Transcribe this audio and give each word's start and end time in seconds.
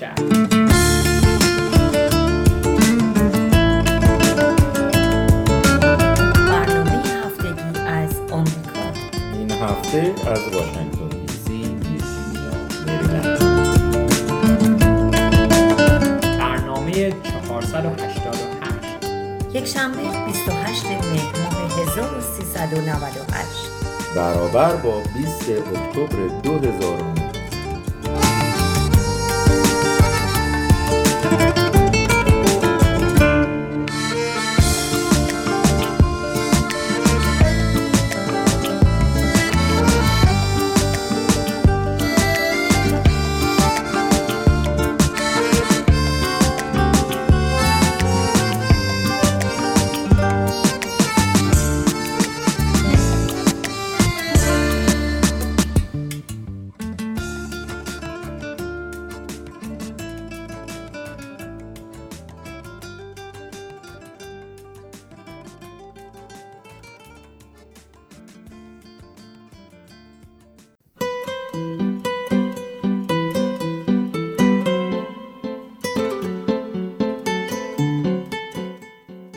شهر 0.00 0.14
برنامه 6.48 7.02
هفتگی 7.24 7.78
از 7.86 8.16
آمریکا. 8.30 8.84
این 9.32 9.50
هفته 9.50 10.14
از 10.26 10.40
واشنگتن 10.54 11.08
دی 11.08 11.28
سی 11.46 11.76
برنامه 16.38 16.92
488 16.92 18.20
یک 19.54 19.64
شنبه 19.66 19.96
28 20.26 20.86
مهر 20.86 21.36
ماه 21.42 21.80
1398 21.88 23.70
برابر 24.16 24.76
با 24.76 25.02
20 25.14 25.50
اکتبر 25.50 26.40
2019 26.42 27.23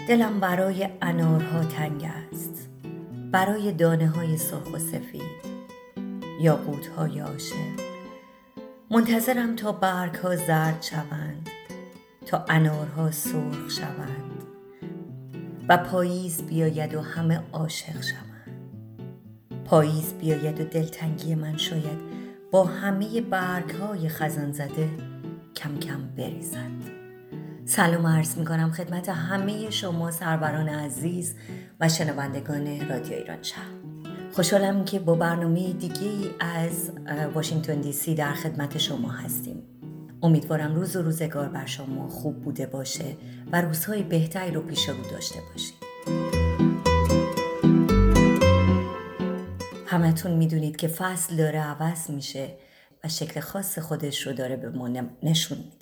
دلم 0.07 0.39
برای 0.39 0.89
انارها 1.01 1.63
تنگ 1.63 2.03
است. 2.03 2.69
برای 3.31 3.71
دانه 3.71 4.07
های 4.07 4.37
سرخ 4.37 4.73
و 4.73 4.79
سفید. 4.79 5.21
یاقوت 6.41 6.87
های 6.87 7.19
عاشق. 7.19 7.55
منتظرم 8.91 9.55
تا 9.55 9.71
برگ 9.71 10.15
ها 10.15 10.35
زرد 10.35 10.81
شوند. 10.81 11.49
تا 12.25 12.45
انارها 12.49 13.11
سرخ 13.11 13.69
شوند. 13.69 14.43
و 15.69 15.77
پاییز 15.77 16.41
بیاید 16.41 16.95
و 16.95 17.01
همه 17.01 17.41
عاشق 17.53 18.01
شوند. 18.01 18.57
پاییز 19.65 20.13
بیاید 20.13 20.61
و 20.61 20.63
دلتنگی 20.63 21.35
من 21.35 21.57
شاید 21.57 21.99
با 22.51 22.63
همه 22.63 23.21
برگ 23.21 23.69
های 23.69 24.09
خزان 24.09 24.51
زده 24.51 24.89
کم 25.55 25.77
کم 25.79 26.07
بریزد. 26.17 26.76
سلام 27.69 28.07
عرض 28.07 28.37
می 28.37 28.45
کنم 28.45 28.71
خدمت 28.71 29.09
همه 29.09 29.69
شما 29.69 30.11
سروران 30.11 30.69
عزیز 30.69 31.35
و 31.79 31.89
شنوندگان 31.89 32.89
رادیو 32.89 33.13
ایران 33.13 33.43
شهر. 33.43 33.71
خوشحالم 34.31 34.85
که 34.85 34.99
با 34.99 35.15
برنامه 35.15 35.73
دیگه 35.73 36.11
از 36.39 36.91
واشنگتن 37.33 37.81
دی 37.81 37.93
سی 37.93 38.15
در 38.15 38.33
خدمت 38.33 38.77
شما 38.77 39.09
هستیم. 39.09 39.63
امیدوارم 40.23 40.75
روز 40.75 40.95
و 40.95 41.01
روزگار 41.01 41.49
بر 41.49 41.65
شما 41.65 42.07
خوب 42.07 42.41
بوده 42.41 42.65
باشه 42.65 43.17
و 43.51 43.61
روزهای 43.61 44.03
بهتری 44.03 44.51
رو 44.51 44.61
پیش 44.61 44.89
رو 44.89 44.95
داشته 45.11 45.39
باشید. 45.51 45.73
همتون 49.85 50.31
می‌دونید 50.31 50.75
که 50.75 50.87
فصل 50.87 51.35
داره 51.35 51.59
عوض 51.59 52.09
میشه 52.09 52.49
و 53.03 53.07
شکل 53.07 53.39
خاص 53.39 53.79
خودش 53.79 54.27
رو 54.27 54.33
داره 54.33 54.55
به 54.55 54.69
ما 54.69 54.87
نشون 55.23 55.57
میده. 55.57 55.76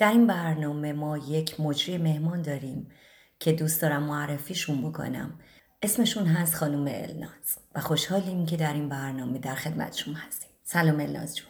در 0.00 0.10
این 0.10 0.26
برنامه 0.26 0.92
ما 0.92 1.18
یک 1.18 1.60
مجری 1.60 1.98
مهمان 1.98 2.42
داریم 2.42 2.90
که 3.38 3.52
دوست 3.52 3.82
دارم 3.82 4.02
معرفیشون 4.02 4.90
بکنم. 4.90 5.40
اسمشون 5.82 6.26
هست 6.26 6.54
خانم 6.54 6.84
الناز 6.88 7.58
و 7.74 7.80
خوشحالیم 7.80 8.46
که 8.46 8.56
در 8.56 8.72
این 8.72 8.88
برنامه 8.88 9.38
در 9.38 9.54
خدمتشون 9.54 10.14
هستیم. 10.14 10.50
سلام 10.62 11.00
الناز 11.00 11.36
جون. 11.36 11.46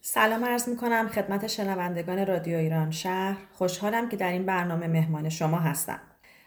سلام 0.00 0.44
عرض 0.44 0.68
می 0.68 0.76
کنم 0.76 1.08
خدمت 1.08 1.46
شنوندگان 1.46 2.26
رادیو 2.26 2.58
ایران 2.58 2.90
شهر. 2.90 3.38
خوشحالم 3.52 4.08
که 4.08 4.16
در 4.16 4.32
این 4.32 4.46
برنامه 4.46 4.86
مهمان 4.86 5.28
شما 5.28 5.58
هستم. 5.58 6.00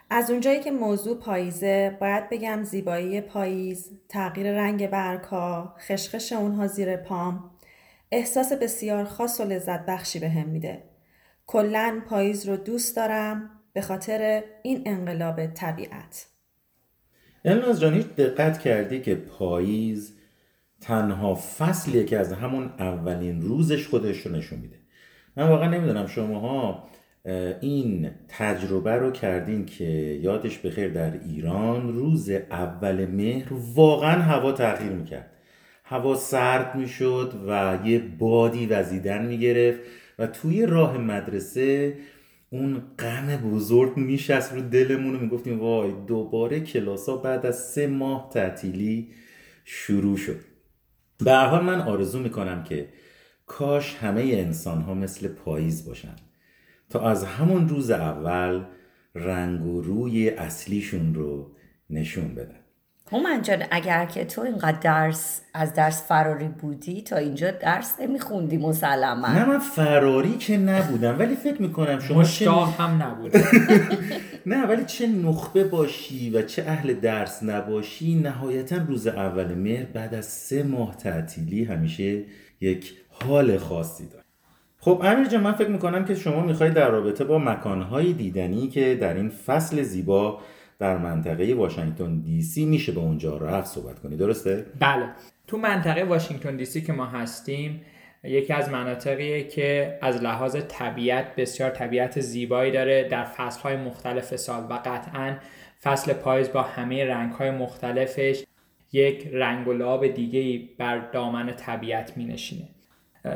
از 0.10 0.30
اونجایی 0.30 0.60
که 0.60 0.72
موضوع 0.72 1.18
پاییزه 1.18 1.98
باید 2.00 2.30
بگم 2.30 2.64
زیبایی 2.64 3.22
پاییز 3.22 3.92
تغییر 4.10 4.52
رنگ 4.52 4.90
برگها 4.90 5.76
خشخش 5.80 6.34
اونها 6.34 6.68
زیر 6.68 6.98
پام 6.98 7.52
احساس 8.16 8.54
بسیار 8.54 9.04
خاص 9.04 9.40
و 9.40 9.44
لذت 9.44 9.86
بخشی 9.86 10.20
به 10.20 10.30
هم 10.30 10.48
میده. 10.48 10.84
کلا 11.46 12.02
پاییز 12.10 12.50
رو 12.50 12.58
دوست 12.58 12.96
دارم 12.96 13.50
به 13.74 13.82
خاطر 13.82 14.44
این 14.64 14.82
انقلاب 14.86 15.48
طبیعت. 15.48 16.28
الناز 17.46 17.80
جان 17.80 17.94
هیچ 17.94 18.08
دقت 18.08 18.60
کردی 18.60 19.02
که 19.02 19.16
پاییز 19.16 20.18
تنها 20.82 21.36
فصلیه 21.36 22.04
که 22.04 22.20
از 22.20 22.34
همون 22.34 22.66
اولین 22.80 23.42
روزش 23.42 23.88
خودش 23.88 24.18
رو 24.18 24.32
نشون 24.32 24.60
میده؟ 24.60 24.78
من 25.38 25.48
واقعا 25.48 25.70
نمی‌دونم 25.70 26.08
شماها 26.08 26.90
این 27.62 28.12
تجربه 28.28 28.92
رو 28.92 29.12
کردین 29.12 29.66
که 29.66 29.84
یادش 30.22 30.58
بخیر 30.58 30.94
در 30.94 31.14
ایران 31.14 31.94
روز 31.94 32.30
اول 32.30 33.06
مهر 33.06 33.54
واقعا 33.76 34.22
هوا 34.22 34.52
تغییر 34.52 34.92
می‌کرد. 34.92 35.32
هوا 35.88 36.16
سرد 36.16 36.76
می‌شد 36.76 37.34
و 37.48 37.80
یه 37.86 38.00
بادی 38.00 38.66
وزیدن 38.66 39.26
می‌گرفت 39.26 39.80
و 40.20 40.28
توی 40.28 40.66
راه 40.66 40.98
مدرسه 40.98 41.98
اون 42.50 42.82
غم 43.00 43.38
بزرگ 43.38 43.98
میشست 43.98 44.54
رو 44.54 44.62
دلمون 44.62 45.16
و 45.16 45.20
می‌گفتیم 45.20 45.60
وای 45.60 45.94
دوباره 46.08 46.60
کلاسا 46.60 47.18
بعد 47.18 47.46
از 47.46 47.60
سه 47.60 47.88
ماه 47.88 48.30
تعطیلی 48.34 49.12
شروع 49.66 50.18
شد. 50.18 50.40
به 51.18 51.32
هر 51.32 51.46
حال 51.48 51.64
من 51.64 51.82
آرزو 51.82 52.20
می‌کنم 52.20 52.64
که 52.64 52.90
کاش 53.46 53.96
همه 53.96 54.22
انسان 54.22 54.82
ها 54.82 54.94
مثل 54.94 55.28
پاییز 55.28 55.88
باشن. 55.88 56.16
تا 56.90 57.10
از 57.10 57.24
همون 57.24 57.70
روز 57.70 57.92
اول 57.92 58.64
رنگ 59.16 59.66
و 59.66 59.82
روی 59.82 60.30
اصلیشون 60.30 61.16
رو 61.16 61.56
نشون 61.90 62.36
بدن. 62.36 62.65
هومن 63.12 63.42
جان 63.42 63.64
اگر 63.72 64.06
که 64.06 64.26
تو 64.26 64.42
اینقدر 64.42 64.80
درس 64.80 65.42
از 65.54 65.74
درس 65.74 66.08
فراری 66.08 66.48
بودی 66.48 67.02
تا 67.02 67.18
اینجا 67.18 67.52
درس 67.52 68.00
نمیخوندی 68.00 68.58
مسلما. 68.58 69.28
نه 69.28 69.46
من 69.46 69.60
فراری 69.60 70.38
که 70.38 70.58
نبودم 70.58 71.20
ولی 71.20 71.36
فکر 71.36 71.62
می‌کنم 71.62 72.00
شما 72.00 72.24
چه 72.24 72.50
مشتاق 72.50 72.82
هم 72.82 73.04
نبود. 73.04 73.38
نه 74.46 74.66
ولی 74.66 74.86
چه 74.86 75.08
نخبه 75.08 75.64
باشی 75.64 76.30
و 76.30 76.42
چه 76.42 76.64
اهل 76.68 76.94
درس 76.94 77.44
نباشی 77.44 78.16
نهایتا 78.16 78.78
روز 78.88 79.08
اول 79.08 79.54
مهر 79.54 79.86
بعد 79.86 80.14
از 80.14 80.26
سه 80.26 80.64
ماه 80.64 80.98
تعطیلی 80.98 81.64
همیشه 81.64 82.24
یک 82.62 82.94
حال 83.10 83.58
خاصی 83.58 84.08
داره. 84.10 84.24
خب 84.80 85.02
امیر 85.04 85.28
جان 85.28 85.44
من 85.44 85.54
فکر 85.54 85.70
می‌کنم 85.70 86.06
که 86.06 86.16
شما 86.16 86.42
می‌خواید 86.42 86.74
در 86.74 86.90
رابطه 86.90 87.24
با 87.24 87.40
مکانهای 87.40 88.14
دیدنی 88.14 88.68
که 88.68 88.96
در 88.96 89.14
این 89.14 89.30
فصل 89.30 89.82
زیبا 89.82 90.42
در 90.80 90.98
منطقه 90.98 91.54
واشنگتن 91.54 92.20
دی 92.20 92.42
سی 92.42 92.66
میشه 92.66 92.92
به 92.92 93.00
اونجا 93.00 93.38
رفت 93.38 93.68
صحبت 93.68 94.00
کنی. 94.00 94.18
درسته؟ 94.18 94.66
بله. 94.80 95.10
تو 95.48 95.58
منطقه 95.58 96.04
واشنگتن 96.04 96.58
دی 96.58 96.66
سی 96.66 96.82
که 96.82 96.94
ما 96.94 97.06
هستیم 97.06 97.82
یکی 98.24 98.54
از 98.54 98.70
مناطقیه 98.70 99.48
که 99.48 100.00
از 100.02 100.24
لحاظ 100.24 100.58
طبیعت 100.68 101.36
بسیار 101.36 101.70
طبیعت 101.70 102.20
زیبایی 102.20 102.72
داره. 102.72 103.08
در 103.10 103.26
فصلهای 103.26 103.76
مختلف 103.76 104.36
سال 104.36 104.64
و 104.64 104.74
قطعا 104.86 105.38
فصل 105.84 106.14
پاییز 106.14 106.52
با 106.52 106.62
همه 106.62 107.06
رنگهای 107.06 107.52
مختلفش 107.52 108.44
یک 108.92 109.30
رنگ 109.32 109.68
و 109.68 109.74
لعاب 109.74 110.08
دیگه 110.08 110.70
بر 110.78 110.98
دامن 111.12 111.56
طبیعت 111.56 112.18
می 112.18 112.26
نشینه 112.26 112.75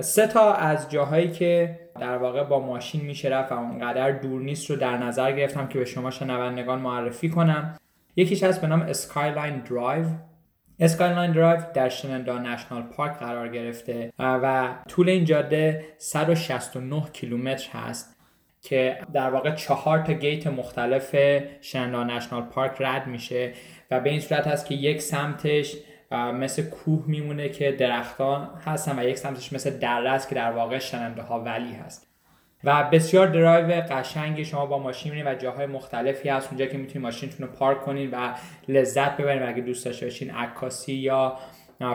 سه 0.02 0.28
تا 0.28 0.54
از 0.54 0.90
جاهایی 0.90 1.32
که 1.32 1.80
در 2.00 2.18
واقع 2.18 2.44
با 2.44 2.60
ماشین 2.60 3.02
میشه 3.02 3.30
رفت 3.30 3.52
و 3.52 3.56
اونقدر 3.56 4.12
دور 4.12 4.42
نیست 4.42 4.70
رو 4.70 4.76
در 4.76 4.98
نظر 4.98 5.32
گرفتم 5.32 5.68
که 5.68 5.80
به 5.80 5.86
شما 5.86 6.12
شنوندگان 6.12 6.80
معرفی 6.80 7.30
کنم. 7.30 7.76
یکیش 8.16 8.44
هست 8.44 8.62
به 8.62 8.68
نام 8.68 8.82
Skyline 8.82 9.60
Drive 9.60 10.06
Skyline 10.80 11.32
Drive 11.32 11.62
در 11.74 11.90
Shenandoah 11.90 12.38
National 12.38 12.82
Park 12.82 13.20
قرار 13.20 13.48
گرفته 13.48 14.14
و 14.20 14.70
طول 14.88 15.10
این 15.10 15.26
جاده 15.26 15.86
169 15.98 17.04
کیلومتر 17.14 17.70
هست 17.72 18.16
که 18.62 18.98
در 19.14 19.30
واقع 19.30 19.52
چهار 19.52 20.00
تا 20.00 20.14
گیت 20.14 20.48
مختلف 20.48 21.16
Shenandoah 21.62 22.04
National 22.04 22.42
Park 22.42 22.76
رد 22.80 23.08
میشه 23.08 23.54
و 23.92 24.00
به 24.00 24.10
این 24.10 24.20
صورت 24.20 24.48
هست 24.48 24.66
که 24.66 24.76
یک 24.76 25.02
سمتش 25.02 25.76
مثل 26.12 26.64
کوه 26.64 27.04
میمونه 27.08 27.50
که 27.50 27.72
درختان 27.72 28.50
هستن 28.66 29.00
و 29.00 29.04
یک 29.04 29.18
سمتش 29.18 29.54
مثل 29.54 29.70
دره 29.70 30.10
است 30.10 30.30
که 30.30 30.36
در 30.36 30.52
واقع 30.52 30.80
Shenandoah 30.80 31.22
Valley 31.22 31.74
هست. 31.74 32.08
و 32.64 32.90
بسیار 32.92 33.28
درایو 33.28 33.82
قشنگی 33.82 34.46
شما 34.46 34.66
با 34.66 34.80
ماشین 34.80 35.12
میرین 35.12 35.28
و 35.28 35.36
جاهای 35.36 35.66
مختلفی 35.66 36.30
هست. 36.30 36.48
اونجا 36.48 36.66
که 36.66 36.78
می‌تونید 36.78 37.04
ماشینتون 37.04 37.48
رو 37.48 37.54
پارک 37.54 37.82
کنین 37.82 38.12
و 38.12 38.34
لذت 38.68 39.18
ببرین 39.18 39.44
و 39.44 39.48
اگه 39.48 39.62
دوست 39.62 39.86
داشته 39.86 40.06
باشین 40.06 40.32
عکاسی 40.32 40.94
یا 40.94 41.36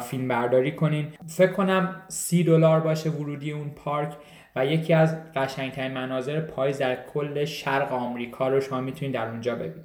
فیلم 0.00 0.28
برداری 0.28 0.72
کنین. 0.72 1.08
فکر 1.26 1.52
کنم 1.52 2.02
سی 2.08 2.44
دلار 2.44 2.81
باشه 2.81 3.10
ورودی 3.10 3.52
اون 3.52 3.70
پارک 3.70 4.14
و 4.56 4.67
یکی 4.67 4.93
از 4.93 5.32
قشنگترین 5.32 5.93
مناظر 5.93 6.40
پاییز 6.40 6.78
در 6.78 7.06
کل 7.06 7.44
شرق 7.44 7.93
آمریکا 7.93 8.49
رو 8.49 8.60
شما 8.60 8.81
می‌تونید 8.81 9.14
در 9.14 9.26
اونجا 9.26 9.55
ببینید. 9.55 9.84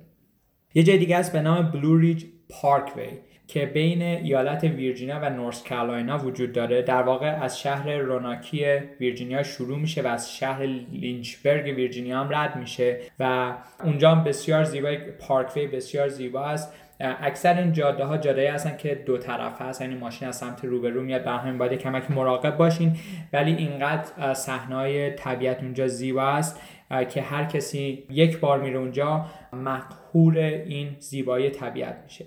یه 0.73 0.83
جای 0.83 0.97
دیگه 0.97 1.17
است 1.17 1.33
به 1.33 1.41
نام 1.41 1.71
بلو 1.71 1.97
ریج 1.97 2.25
پارکوی. 2.49 3.09
که 3.49 3.65
بین 3.65 4.01
ایالت 4.01 4.63
ویرجینیا 4.63 5.19
و 5.19 5.29
نورس 5.29 5.63
کارولاینا 5.63 6.17
وجود 6.17 6.51
داره 6.51 6.81
در 6.81 7.01
واقع 7.01 7.27
از 7.41 7.59
شهر 7.59 7.97
روناکی 7.97 8.65
ویرجینیا 8.99 9.43
شروع 9.43 9.79
میشه 9.79 10.01
و 10.01 10.07
از 10.07 10.35
شهر 10.35 10.63
لینچبرگ 10.91 11.65
ویرجینیا 11.65 12.19
هم 12.19 12.35
رد 12.35 12.55
میشه 12.55 12.99
و 13.19 13.53
اونجا 13.83 14.11
هم 14.11 14.23
بسیار 14.23 14.63
زیبا 14.63 14.95
Parkway 15.19 15.67
بسیار 15.67 16.07
زیبا 16.07 16.45
است. 16.45 16.73
اکثر 16.99 17.57
این 17.57 17.73
جاده 17.73 18.03
ها 18.03 18.17
جاده 18.17 18.53
هستن 18.53 18.77
که 18.77 18.95
دو 18.95 19.17
طرفه 19.17 19.65
هست 19.65 19.81
یعنی 19.81 19.95
ماشین 19.95 20.27
از 20.27 20.37
سمت 20.37 20.65
روبرو 20.65 21.01
میاد 21.01 21.23
به 21.23 21.31
همین 21.31 21.57
باید 21.57 21.73
یکم 21.73 22.11
مراقب 22.11 22.57
باشین. 22.57 22.97
ولی 23.33 23.55
اینقدر 23.55 24.33
صحنه 24.33 25.09
طبیعت 25.09 25.63
اونجا 25.63 25.87
زیبا 25.87 26.23
است 26.23 26.61
که 27.09 27.21
هر 27.21 27.45
کسی 27.45 28.03
یک 28.09 28.39
بار 28.39 28.59
میره 28.59 28.77
اونجا 28.79 29.25
مقهور 29.53 30.37
این 30.37 30.95
زیبایی 30.99 31.49
طبیعت 31.49 31.97
میشه. 32.03 32.25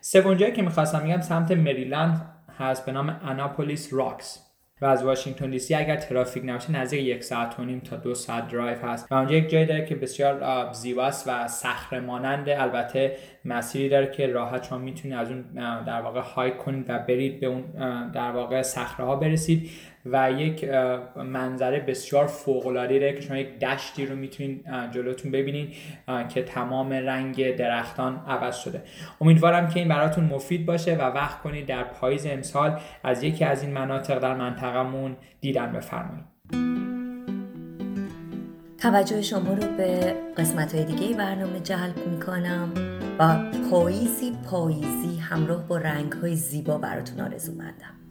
سوم 0.00 0.34
جایی 0.34 0.52
که 0.52 0.62
می‌خواستم 0.62 1.02
میگم 1.02 1.20
سمت 1.20 1.50
مریلند 1.50 2.34
هست 2.58 2.86
به 2.86 2.92
نام 2.92 3.20
Annapolis 3.24 3.92
Rocks 3.92 4.44
و 4.80 4.86
از 4.86 5.04
واشنگتن 5.04 5.50
دی 5.50 5.58
سی 5.58 5.74
اگر 5.74 5.96
ترافیک 5.96 6.42
نباشه 6.46 6.72
نزدیک 6.72 7.02
یک 7.02 7.24
ساعت 7.24 7.60
و 7.60 7.64
نیم 7.64 7.80
تا 7.80 7.96
دو 7.96 8.14
ساعت 8.14 8.48
درایو 8.48 8.78
هست. 8.78 9.12
و 9.12 9.14
اونجا 9.14 9.34
یک 9.34 9.48
جایی 9.48 9.66
داره 9.66 9.86
که 9.86 9.94
بسیار 9.94 10.72
زیباست 10.72 11.28
و 11.28 11.48
صخره 11.48 12.00
ماننده. 12.00 12.62
البته 12.62 13.16
مسیری 13.44 13.88
داره 13.88 14.10
که 14.10 14.26
راحت 14.26 14.64
شما 14.64 14.78
می‌تونید 14.78 15.16
از 15.16 15.30
اون 15.30 15.42
در 15.84 16.00
واقع 16.00 16.20
هایک 16.20 16.56
کنید 16.56 16.84
و 16.88 16.98
برید 16.98 17.40
به 17.40 17.46
اون 17.46 17.62
در 18.10 18.30
واقع 18.30 18.62
صخره 18.62 19.06
ها 19.06 19.16
برسید 19.16 19.70
و 20.06 20.32
یک 20.32 20.64
منظره 21.16 21.80
بسیار 21.80 22.26
فوق 22.26 22.66
العاده 22.66 23.12
که 23.12 23.20
شما 23.20 23.36
یک 23.36 23.58
دشتی 23.58 24.06
رو 24.06 24.16
می‌تونید 24.16 24.64
جلوتون 24.90 25.30
ببینید 25.30 25.74
که 26.28 26.42
تمام 26.42 26.92
رنگ 26.92 27.56
درختان 27.56 28.24
عوض 28.28 28.56
شده. 28.56 28.82
امیدوارم 29.20 29.68
که 29.68 29.80
این 29.80 29.88
براتون 29.88 30.24
مفید 30.24 30.66
باشه 30.66 30.96
و 30.96 31.00
وقت 31.00 31.42
کنید 31.42 31.66
در 31.66 31.84
پاییز 31.84 32.26
امسال 32.26 32.80
از 33.04 33.22
یکی 33.22 33.44
از 33.44 33.62
این 33.62 33.72
مناطق 33.72 34.18
در 34.18 34.34
منطقمون 34.34 35.16
دیدن 35.40 35.72
بفرمایید. 35.72 36.24
توجه 38.82 39.22
شما 39.22 39.54
رو 39.54 39.76
به 39.76 40.14
قسمت 40.36 40.74
های 40.74 40.84
دیگه 40.84 41.16
برنامه 41.16 41.60
جلب 41.60 42.06
می‌کنم. 42.10 42.97
پاییزی 43.70 44.32
پاییزی 44.50 45.16
همراه 45.16 45.68
با 45.68 45.76
رنگ 45.76 46.12
های 46.12 46.36
زیبا 46.36 46.78
براتون 46.78 47.20
آرزو 47.20 47.52
مندم. 47.52 48.07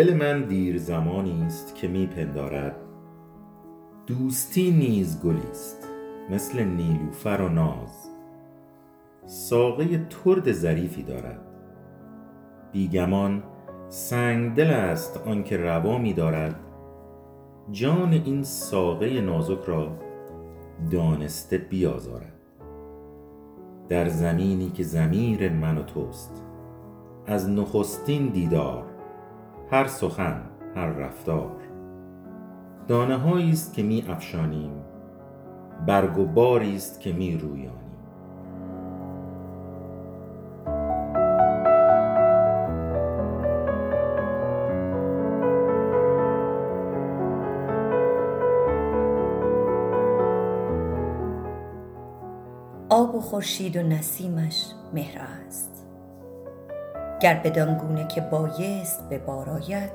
دل 0.00 0.14
من 0.14 0.42
دیر 0.42 0.78
زمانی 0.78 1.42
است 1.46 1.74
که 1.74 1.88
می 1.88 2.06
پندارد 2.06 2.76
دوستی 4.06 4.70
نیز 4.70 5.22
گلیست 5.22 5.88
مثل 6.30 6.64
نیلوفر 6.64 7.40
و 7.40 7.48
ناز. 7.48 8.10
ساقه 9.26 10.06
ترد 10.10 10.52
ظریفی 10.52 11.02
دارد. 11.02 11.40
بیگمان 12.72 13.42
سنگ 13.88 14.54
دل 14.54 14.70
است 14.70 15.26
آنکه 15.26 15.56
روا 15.56 15.98
می 15.98 16.12
دارد 16.12 16.56
جان 17.70 18.12
این 18.12 18.42
ساقه 18.42 19.20
نازک 19.20 19.60
را 19.66 19.98
دانسته 20.90 21.58
بیازارد. 21.58 22.40
در 23.88 24.08
زمینی 24.08 24.70
که 24.70 24.82
زمیر 24.82 25.52
من 25.52 25.78
و 25.78 25.82
توست 25.82 26.44
از 27.26 27.48
نخستین 27.48 28.28
دیدار 28.28 28.89
هر 29.72 29.86
سخن 29.86 30.42
هر 30.76 30.86
رفتار. 30.86 31.56
دانه 32.88 33.50
است 33.52 33.74
که 33.74 33.82
می 33.82 34.04
افشانیم 34.08 34.70
برگ 35.86 36.18
و 36.18 36.26
باری 36.26 36.76
است 36.76 37.00
که 37.00 37.12
می 37.12 37.36
رویانیم 37.36 37.70
آب 52.88 53.14
و 53.14 53.20
خورشید 53.20 53.76
و 53.76 53.82
نسیمش 53.82 54.66
مهر 54.94 55.18
است 55.46 55.89
گر 57.20 57.40
بدان 57.44 57.78
گونه 57.78 58.06
که 58.06 58.20
بایست 58.20 59.08
به 59.08 59.18
باراید 59.18 59.92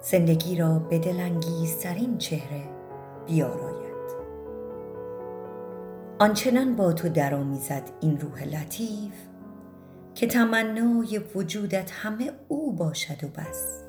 زندگی 0.00 0.56
را 0.56 0.78
به 0.78 0.98
دلانگیزترین 0.98 2.18
چهره 2.18 2.62
بیاراید. 3.26 3.86
آنچنان 6.18 6.76
با 6.76 6.92
تو 6.92 7.08
درآمیزد 7.08 7.82
این 8.00 8.20
روح 8.20 8.44
لطیف 8.44 9.12
که 10.14 10.26
تمنای 10.26 11.20
وجودت 11.34 11.90
همه 11.90 12.32
او 12.48 12.72
باشد 12.72 13.24
و 13.24 13.28
بس. 13.28 13.82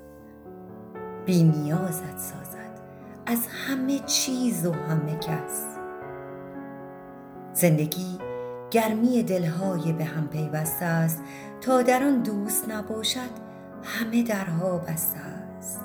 بی 1.25 1.43
نیازت 1.43 2.17
سازد 2.17 2.79
از 3.25 3.47
همه 3.47 3.99
چیز 3.99 4.65
و 4.65 4.71
همه 4.71 5.15
کس. 5.15 5.65
زندگی 7.53 8.17
گرمی 8.71 9.23
دلهای 9.23 9.93
به 9.93 10.05
هم 10.05 10.27
پیوسته 10.27 10.85
است. 10.85 11.21
تا 11.61 11.81
در 11.81 12.03
آن 12.03 12.23
دوست 12.23 12.69
نباشد 12.69 13.47
همه 13.83 14.23
درها 14.23 14.77
بسته 14.77 15.19
است. 15.19 15.81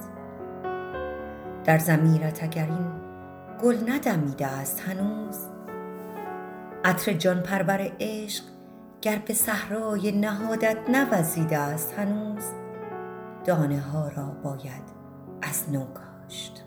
در 1.64 1.78
زمیرت 1.78 2.42
اگر 2.42 2.64
این 2.64 2.92
گل 3.62 3.92
ندمیده 3.92 4.46
است 4.46 4.80
هنوز 4.80 5.36
عطر 6.84 7.12
جان 7.12 7.40
پرور 7.40 7.92
عشق 8.00 8.44
گر 9.02 9.18
به 9.26 9.34
صحرای 9.34 10.12
نهادت 10.12 10.76
نوزیده 10.88 11.58
است 11.58 11.94
هنوز 11.98 12.44
دانه 13.44 13.80
ها 13.80 14.08
را 14.08 14.26
باید 14.44 14.82
از 15.42 15.70
نو 15.72 15.84
کاشت. 15.84 16.61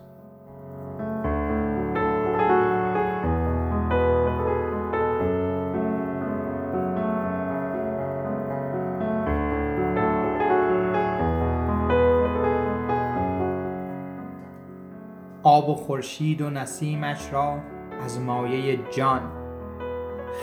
خورشید 15.76 16.42
و 16.42 16.50
نسیمش 16.50 17.32
را 17.32 17.58
از 18.04 18.20
مایه 18.20 18.78
جان 18.90 19.20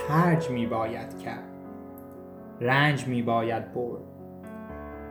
خرج 0.08 0.50
می 0.50 0.68
باید 0.68 1.18
کرد 1.18 1.54
رنج 2.62 3.08
می 3.08 3.22
باید 3.22 3.74
برد 3.74 4.02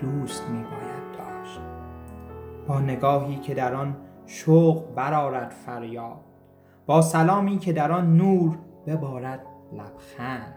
دوست 0.00 0.49
می 0.50 0.62
باید 0.62 1.19
داشت. 1.19 1.61
با 2.69 2.81
نگاهی 2.81 3.37
که 3.37 3.55
در 3.55 3.75
آن 3.75 3.97
شوق 4.26 4.95
برارد 4.95 5.50
فریاد 5.50 6.21
با 6.87 7.02
سلامی 7.02 7.59
که 7.59 7.73
در 7.73 7.93
آن 7.93 8.17
نور 8.17 8.59
ببارد 8.87 9.47
لبخند. 9.73 10.57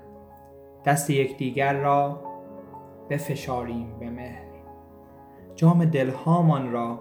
دست 0.85 1.09
یکدیگر 1.09 1.73
را 1.73 2.21
بفشاریم 3.09 3.99
به 3.99 4.09
مهر 4.09 4.45
جام 5.55 5.85
دلهامان 5.85 6.71
را 6.71 6.99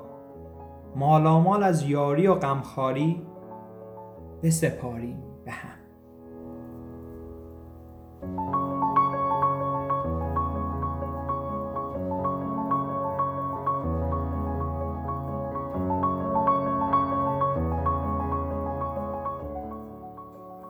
مالامال 0.97 1.63
از 1.63 1.83
یاری 1.83 2.27
و 2.27 2.35
غمخواری 2.35 3.23
بسپاریم 4.43 5.23
به 5.45 5.51
هم. 5.51 5.85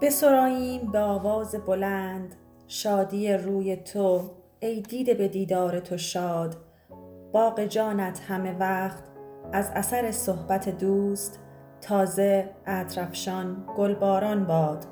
بسراییم 0.02 0.90
به 0.92 0.98
آواز 0.98 1.54
بلند 1.66 2.34
شادی 2.66 3.32
روی 3.32 3.76
تو 3.76 4.30
ای 4.60 4.80
دیده 4.80 5.14
به 5.14 5.28
دیدار 5.28 5.80
تو 5.80 5.98
شاد. 5.98 6.56
باغ 7.32 7.64
جانت 7.64 8.20
همه 8.28 8.58
وقت 8.58 9.13
از 9.54 9.70
اثر 9.74 10.10
صحبت 10.10 10.78
دوست 10.78 11.38
تازه 11.80 12.50
عطرافشان 12.66 13.64
گلباران 13.76 14.44
باد. 14.44 14.86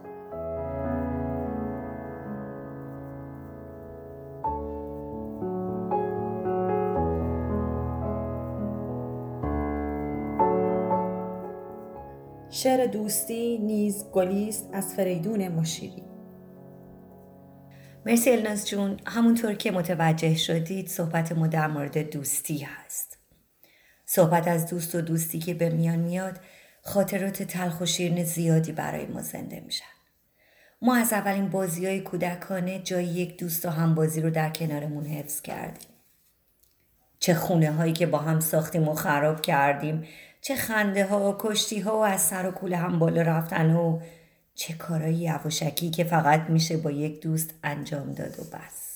شعر 12.51 12.87
دوستی 12.87 13.59
نیز 13.59 14.05
گلیست 14.13 14.69
از 14.73 14.95
فریدون 14.95 15.49
مشیری. 15.49 16.03
مرسی 18.07 18.31
الناز 18.31 18.69
جون. 18.69 18.97
همونطور 19.07 19.55
که 19.55 19.71
متوجه 19.71 20.35
شدید 20.35 20.89
صحبت 20.89 21.33
ما 21.33 21.47
در 21.47 21.67
مورد 21.67 22.11
دوستی 22.11 22.59
هست. 22.59 23.12
صحبت 24.15 24.49
از 24.49 24.67
دوست 24.67 24.95
و 24.95 25.01
دوستی 25.01 25.39
که 25.39 25.55
به 25.55 25.71
میان 25.71 25.99
میاد 25.99 26.41
خاطرات 26.83 27.43
تلخ 27.43 27.81
و 27.81 27.87
شیرین 27.87 28.25
زیادی 28.25 28.73
برای 28.73 29.07
ما 29.07 29.23
زنده 29.23 29.61
میشن. 29.61 29.85
ما 30.83 30.97
از 30.97 31.13
اولین 31.13 31.49
بازی 31.49 31.87
های 31.87 32.01
کودکانه 32.01 32.79
جای 32.79 33.05
یک 33.05 33.39
دوست 33.39 33.67
و 33.67 33.69
همبازی 33.69 34.21
رو 34.21 34.31
در 34.31 34.51
کنارمون 34.51 35.07
حفظ 35.07 35.41
کردیم. 35.41 35.89
چه 37.19 37.35
خونه 37.35 37.73
هایی 37.73 37.93
که 37.93 38.07
با 38.07 38.19
هم 38.19 38.41
ساختیم 38.41 38.89
و 38.89 38.95
خراب 38.95 39.41
کردیم 39.41 40.05
چه 40.41 40.57
خنده 40.57 41.07
ها 41.07 41.37
کشتی 41.41 41.81
ها 41.81 41.99
و 41.99 42.05
از 42.05 42.21
سر 42.21 42.49
و 42.49 42.51
کوله 42.51 42.77
هم 42.77 42.99
بالا 42.99 43.23
رفتن 43.23 43.75
و 43.75 44.01
چه 44.55 44.75
کارایی 44.75 45.17
یواشکی 45.17 45.91
که 45.91 46.05
فقط 46.05 46.51
میشه 46.51 46.77
با 46.77 46.91
یک 46.91 47.23
دوست 47.23 47.55
انجام 47.63 48.13
داد 48.13 48.41
و 48.41 48.43
بس. 48.43 48.92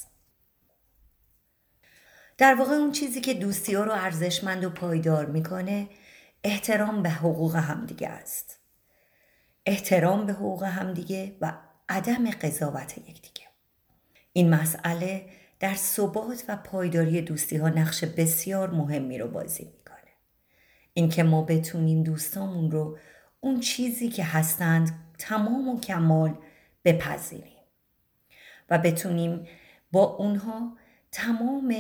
در 2.39 2.55
واقع 2.55 2.73
اون 2.73 2.93
چیزی 2.93 3.21
که 3.21 3.35
دوستی 3.35 3.75
ها 3.75 3.85
رو 3.85 3.93
ارزشمند 3.93 4.65
و 4.65 4.71
پایدار 4.71 5.27
می‌کنه 5.27 5.89
احترام 6.45 7.03
به 7.03 7.11
حقوق 7.11 7.57
همدیگه 7.57 8.09
است. 8.09 8.61
احترام 9.67 10.27
به 10.27 10.33
حقوق 10.33 10.63
همدیگه 10.63 11.37
و 11.41 11.53
عدم 11.89 12.31
قضاوت 12.31 12.99
یکدیگه. 12.99 13.47
این 14.33 14.55
مسئله 14.55 15.27
در 15.61 15.75
ثبات 15.75 16.45
و 16.49 16.57
پایداری 16.57 17.23
دوستی 17.23 17.57
ها 17.57 17.69
نقش 17.69 18.05
بسیار 18.05 18.71
مهمی 18.71 19.19
رو 19.19 19.29
بازی 19.29 19.65
می‌کنه. 19.65 20.13
اینکه 20.95 21.23
ما 21.23 21.43
بتونیم 21.43 22.03
دوستامون 22.03 22.71
رو 22.71 22.99
اون 23.41 23.61
چیزی 23.61 24.09
که 24.09 24.25
هستند 24.25 24.91
تمام 25.19 25.69
و 25.69 25.81
کمال 25.81 26.39
بپذیریم 26.85 27.63
و 28.71 28.79
بتونیم 28.79 29.47
با 29.93 30.05
اونها 30.05 30.77
تمام 31.13 31.75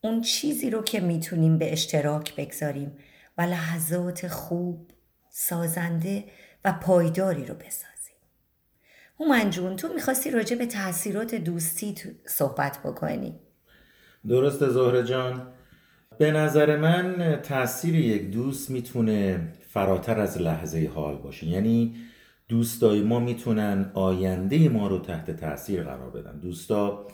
اون 0.00 0.20
چیزی 0.20 0.70
رو 0.70 0.82
که 0.82 1.00
می‌تونیم 1.00 1.58
به 1.58 1.72
اشتراک 1.72 2.36
بگذاریم 2.36 2.96
و 3.38 3.42
لحظات 3.42 4.28
خوب 4.28 4.90
سازنده 5.30 6.24
و 6.64 6.72
پایداری 6.72 7.46
رو 7.46 7.54
بسازیم. 7.54 8.16
هومن 9.20 9.50
جون 9.50 9.76
تو 9.76 9.88
می‌خواستی 9.94 10.30
راجع 10.30 10.56
به 10.56 10.66
تاثیرات 10.66 11.34
دوستی 11.34 11.94
صحبت 12.26 12.78
بکنی. 12.84 13.40
درسته 14.28 14.68
زهره 14.68 15.04
جان. 15.04 15.52
به 16.18 16.32
نظر 16.32 16.76
من 16.76 17.36
تاثیر 17.42 17.94
یک 17.94 18.30
دوست 18.30 18.70
می‌تونه 18.70 19.48
فراتر 19.68 20.20
از 20.20 20.38
لحظه 20.38 20.90
حال 20.94 21.16
باشه. 21.16 21.46
یعنی 21.46 21.94
دوستای 22.48 23.02
ما 23.02 23.20
می‌تونن 23.20 23.90
آینده 23.94 24.68
ما 24.68 24.88
رو 24.88 24.98
تحت 24.98 25.30
تاثیر 25.30 25.82
قرار 25.82 26.10
بدن. 26.10 26.40
دوستا 26.40 27.08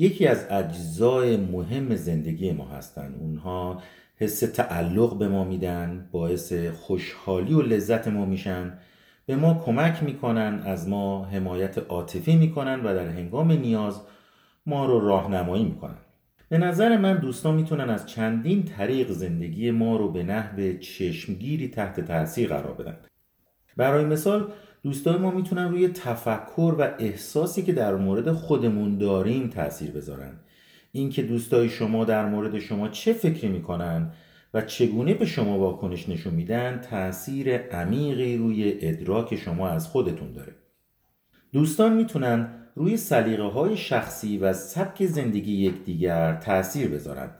یکی 0.00 0.26
از 0.26 0.46
اجزای 0.50 1.36
مهم 1.36 1.94
زندگی 1.94 2.52
ما 2.52 2.64
هستن. 2.64 3.14
اونها 3.20 3.82
حس 4.16 4.40
تعلق 4.40 5.18
به 5.18 5.28
ما 5.28 5.44
میدن 5.44 6.08
باعث 6.12 6.52
خوشحالی 6.52 7.54
و 7.54 7.62
لذت 7.62 8.08
ما 8.08 8.24
میشن. 8.24 8.78
به 9.26 9.36
ما 9.36 9.62
کمک 9.64 10.02
می‌کنن 10.02 10.62
از 10.64 10.88
ما 10.88 11.24
حمایت 11.24 11.78
عاطفی 11.78 12.36
می‌کنن 12.36 12.80
و 12.80 12.94
در 12.94 13.08
هنگام 13.08 13.52
نیاز 13.52 14.00
ما 14.66 14.86
رو 14.86 15.00
راهنمایی 15.00 15.64
می‌کنن. 15.64 15.98
به 16.48 16.58
نظر 16.58 16.96
من 16.96 17.16
دوستان 17.16 17.54
می‌تونن 17.54 17.90
از 17.90 18.06
چندین 18.06 18.62
طریق 18.62 19.10
زندگی 19.10 19.70
ما 19.70 19.96
رو 19.96 20.12
به 20.12 20.22
نحو 20.22 20.78
چشمگیری 20.78 21.68
تحت 21.68 22.00
تاثیر 22.00 22.48
قرار 22.48 22.74
بدن. 22.74 22.96
برای 23.76 24.04
مثال 24.04 24.52
دوستان 24.82 25.20
ما 25.20 25.30
می‌تونن 25.30 25.70
روی 25.70 25.88
تفکر 25.88 26.74
و 26.78 26.88
احساسی 26.98 27.62
که 27.62 27.72
در 27.72 27.94
مورد 27.94 28.32
خودمون 28.32 28.98
داریم 28.98 29.48
تاثیر 29.48 29.90
بذارن. 29.90 30.32
اینکه 30.92 31.22
دوستای 31.22 31.68
شما 31.68 32.04
در 32.04 32.26
مورد 32.26 32.58
شما 32.58 32.88
چه 32.88 33.12
فکری 33.12 33.48
می‌کنن 33.48 34.12
و 34.54 34.60
چگونه 34.60 35.14
به 35.14 35.26
شما 35.26 35.58
واکنش 35.58 36.08
نشون 36.08 36.34
میدن 36.34 36.80
تاثیر 36.90 37.56
عمیقی 37.56 38.36
روی 38.36 38.74
ادراک 38.80 39.36
شما 39.36 39.68
از 39.68 39.88
خودتون 39.88 40.32
داره. 40.32 40.52
دوستان 41.52 41.96
می‌تونن 41.96 42.48
روی 42.74 42.96
سلیقه 42.96 43.42
های 43.42 43.76
شخصی 43.76 44.38
و 44.38 44.52
سبک 44.52 45.06
زندگی 45.06 45.52
یکدیگر 45.52 46.36
تاثیر 46.36 46.88
بذارند 46.88 47.34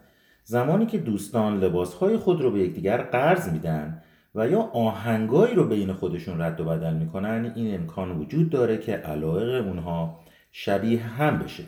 زمانی 0.45 0.87
که 0.87 0.99
دوستان 0.99 1.61
لباس 1.61 1.95
های 1.95 2.17
خود 2.17 2.41
رو 2.41 2.51
به 2.51 2.61
یکدیگر 2.61 3.03
قرض 3.03 3.49
میدن 3.49 4.03
و 4.35 4.49
یا 4.49 4.61
آهنگایی 4.61 5.55
رو 5.55 5.69
بین 5.69 5.93
خودشون 5.93 6.41
رد 6.41 6.61
و 6.61 6.65
بدل 6.65 6.95
می‌کنن 6.95 7.53
این 7.57 7.75
امکان 7.75 8.19
وجود 8.19 8.51
داره 8.51 8.79
که 8.79 8.93
علایق 8.93 9.67
اونها 9.67 10.21
شبیه 10.53 11.03
هم 11.03 11.39
بشه. 11.39 11.65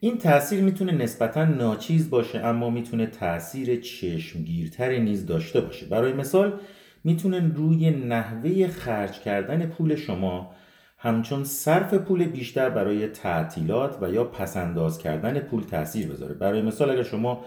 این 0.00 0.18
تاثیر 0.18 0.60
می‌تونه 0.60 0.92
نسبتا 0.92 1.44
ناچیز 1.44 2.10
باشه 2.10 2.38
اما 2.38 2.70
می‌تونه 2.70 3.06
تاثیر 3.06 3.80
چشمگیرتری 3.80 5.00
نیز 5.00 5.26
داشته 5.26 5.60
باشه. 5.60 5.86
برای 5.86 6.12
مثال 6.12 6.52
می‌تونه 7.04 7.52
روی 7.54 7.90
نحوه 7.90 8.68
خرج 8.68 9.20
کردن 9.20 9.66
پول 9.66 9.96
شما 9.96 10.50
همچون 10.98 11.44
صرف 11.44 11.94
پول 11.94 12.24
بیشتر 12.24 12.70
برای 12.70 13.06
تعطیلات 13.06 13.98
و 14.02 14.12
یا 14.12 14.24
پسنداز 14.24 14.98
کردن 14.98 15.38
پول 15.38 15.62
تاثیر 15.62 16.08
بذاره. 16.08 16.34
برای 16.34 16.62
مثال 16.62 16.90
اگر 16.90 17.02
شما 17.02 17.44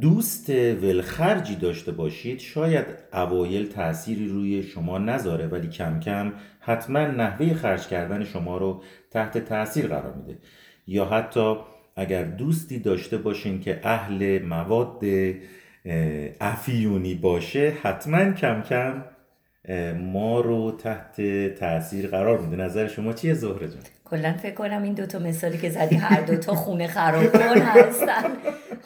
دوست 0.00 0.50
ولخرجی 0.50 1.56
داشته 1.56 1.92
باشید 1.92 2.38
شاید 2.38 2.86
اوایل 3.12 3.68
تأثیری 3.68 4.28
روی 4.28 4.62
شما 4.62 4.98
نذاره 4.98 5.46
ولی 5.46 5.68
کم 5.68 6.00
کم 6.00 6.32
حتما 6.60 7.06
نحوه 7.06 7.54
خرج 7.54 7.86
کردن 7.86 8.24
شما 8.24 8.58
رو 8.58 8.82
تحت 9.10 9.38
تاثیر 9.38 9.86
قرار 9.86 10.14
میده. 10.14 10.38
یا 10.86 11.04
حتی 11.04 11.56
اگر 11.96 12.24
دوستی 12.24 12.78
داشته 12.78 13.18
باشین 13.18 13.60
که 13.60 13.80
اهل 13.84 14.42
مواد 14.42 15.04
افیونی 16.40 17.14
باشه 17.14 17.72
حتما 17.82 18.32
کم 18.32 18.62
کم 18.62 19.04
ما 20.12 20.40
رو 20.40 20.70
تحت 20.70 21.20
تاثیر 21.54 22.06
قرار 22.06 22.38
میده. 22.38 22.56
نظر 22.64 22.88
شما 22.88 23.12
چیه 23.12 23.34
زهره 23.34 23.68
جان؟ 23.68 23.78
کلا 24.04 24.32
فکر 24.32 24.54
کنم 24.54 24.82
این 24.82 24.94
دوتا 24.94 25.18
مثالی 25.18 25.58
که 25.58 25.70
زدی 25.70 25.96
هر 25.96 26.20
دوتا 26.20 26.54
خونه 26.54 26.86
خراب 26.86 27.32
کن 27.32 27.58
هستن. 27.58 28.30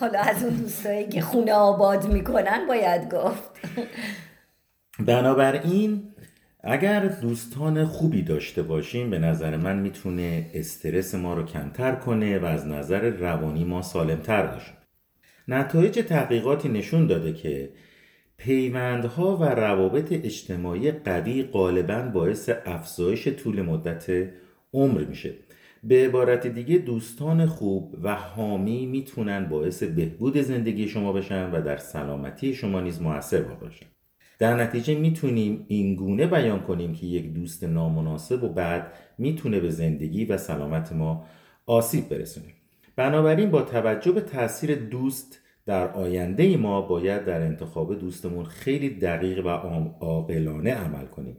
حالا 0.00 0.20
از 0.20 0.44
اون 0.44 0.54
دوستایی 0.54 1.08
که 1.08 1.20
خونه 1.20 1.52
آباد 1.52 2.12
می‌کنن 2.12 2.66
باید 2.68 3.14
گفت. 3.14 3.50
بنابراین 5.06 6.02
اگر 6.64 7.00
دوستان 7.00 7.84
خوبی 7.84 8.22
داشته 8.22 8.62
باشیم 8.62 9.10
به 9.10 9.18
نظر 9.18 9.56
من 9.56 9.78
می‌تونه 9.78 10.46
استرس 10.54 11.14
ما 11.14 11.34
رو 11.34 11.44
کمتر 11.44 11.94
کنه 11.94 12.38
و 12.38 12.44
از 12.44 12.66
نظر 12.66 13.10
روانی 13.10 13.64
ما 13.64 13.82
سالمتر 13.82 14.46
باشیم 14.46 14.74
نتایج 15.48 15.98
تحقیقاتی 15.98 16.68
نشون 16.68 17.06
داده 17.06 17.32
که 17.32 17.70
پیوندها 18.44 19.36
و 19.36 19.44
روابط 19.44 20.12
اجتماعی 20.12 20.90
قوی 20.90 21.42
غالبا 21.42 22.02
باعث 22.02 22.50
افزایش 22.66 23.28
طول 23.28 23.62
مدت 23.62 24.30
عمر 24.72 25.04
میشه. 25.04 25.34
به 25.84 26.04
عبارت 26.04 26.46
دیگه 26.46 26.78
دوستان 26.78 27.46
خوب 27.46 27.96
و 28.02 28.14
حامی 28.14 28.86
می‌تونن 28.86 29.48
باعث 29.48 29.82
بهبود 29.82 30.36
زندگی 30.36 30.88
شما 30.88 31.12
بشن 31.12 31.50
و 31.50 31.62
در 31.62 31.76
سلامتی 31.76 32.54
شما 32.54 32.80
نیز 32.80 33.02
موثر 33.02 33.42
باشن 33.42 33.86
در 34.38 34.62
نتیجه 34.62 34.94
می‌تونیم 34.94 35.64
این 35.68 35.94
گونه 35.94 36.26
بیان 36.26 36.60
کنیم 36.60 36.94
که 36.94 37.06
یک 37.06 37.34
دوست 37.34 37.64
نامناسب 37.64 38.44
و 38.44 38.48
بعد 38.48 38.92
می‌تونه 39.18 39.60
به 39.60 39.70
زندگی 39.70 40.24
و 40.24 40.36
سلامت 40.36 40.92
ما 40.92 41.24
آسیب 41.66 42.08
برسونه. 42.08 42.46
بنابراین 42.96 43.50
با 43.50 43.62
توجه 43.62 44.12
به 44.12 44.20
تاثیر 44.20 44.74
دوست 44.74 45.41
در 45.66 45.92
آینده 45.92 46.56
ما 46.56 46.80
باید 46.80 47.24
در 47.24 47.40
انتخاب 47.40 47.98
دوستمون 47.98 48.44
خیلی 48.44 48.90
دقیق 48.90 49.46
و 49.46 49.48
عاقلانه 50.00 50.74
عمل 50.74 51.06
کنیم. 51.06 51.36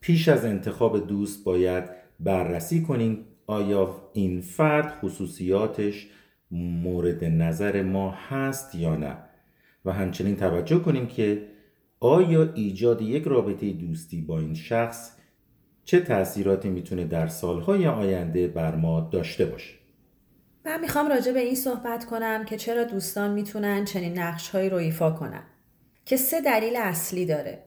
پیش 0.00 0.28
از 0.28 0.44
انتخاب 0.44 1.06
دوست 1.06 1.44
باید 1.44 1.84
بررسی 2.20 2.82
کنیم 2.82 3.24
آیا 3.46 4.10
این 4.12 4.40
فرد 4.40 4.94
خصوصیاتش 5.00 6.08
مورد 6.50 7.24
نظر 7.24 7.82
ما 7.82 8.10
هست 8.10 8.74
یا 8.74 8.96
نه. 8.96 9.16
و 9.84 9.92
همچنین 9.92 10.36
توجه 10.36 10.78
کنیم 10.78 11.06
که 11.06 11.46
آیا 12.00 12.52
ایجاد 12.54 13.02
یک 13.02 13.24
رابطه 13.24 13.72
دوستی 13.72 14.20
با 14.20 14.38
این 14.38 14.54
شخص 14.54 15.16
چه 15.84 16.00
تأثیراتی 16.00 16.68
می‌تونه 16.68 17.04
در 17.04 17.26
سالهای 17.26 17.86
آینده 17.86 18.48
بر 18.48 18.74
ما 18.76 19.00
داشته 19.00 19.44
باشه؟ 19.44 19.79
من 20.64 20.80
می‌خوام 20.80 21.08
راجع 21.08 21.32
به 21.32 21.40
این 21.40 21.54
صحبت 21.54 22.04
کنم 22.04 22.44
که 22.44 22.56
چرا 22.56 22.84
دوستان 22.84 23.30
می‌تونن 23.30 23.84
چنین 23.84 24.18
نقشهایی 24.18 24.70
رو 24.70 24.76
ایفا 24.76 25.10
کنن 25.10 25.42
که 26.04 26.16
سه 26.16 26.40
دلیل 26.40 26.76
اصلی 26.76 27.26
داره. 27.26 27.64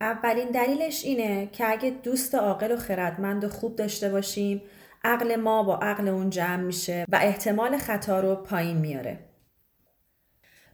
اولین 0.00 0.48
دلیلش 0.48 1.04
اینه 1.04 1.48
که 1.52 1.70
اگه 1.70 1.90
دوست 1.90 2.34
عاقل 2.34 2.72
و 2.72 2.76
خردمند 2.76 3.44
و 3.44 3.48
خوب 3.48 3.76
داشته 3.76 4.08
باشیم 4.08 4.62
عقل 5.04 5.36
ما 5.36 5.62
با 5.62 5.76
عقل 5.76 6.08
اون 6.08 6.30
جمع 6.30 6.62
میشه 6.62 7.06
و 7.08 7.16
احتمال 7.22 7.78
خطا 7.78 8.20
رو 8.20 8.34
پایین 8.34 8.76
میاره. 8.76 9.18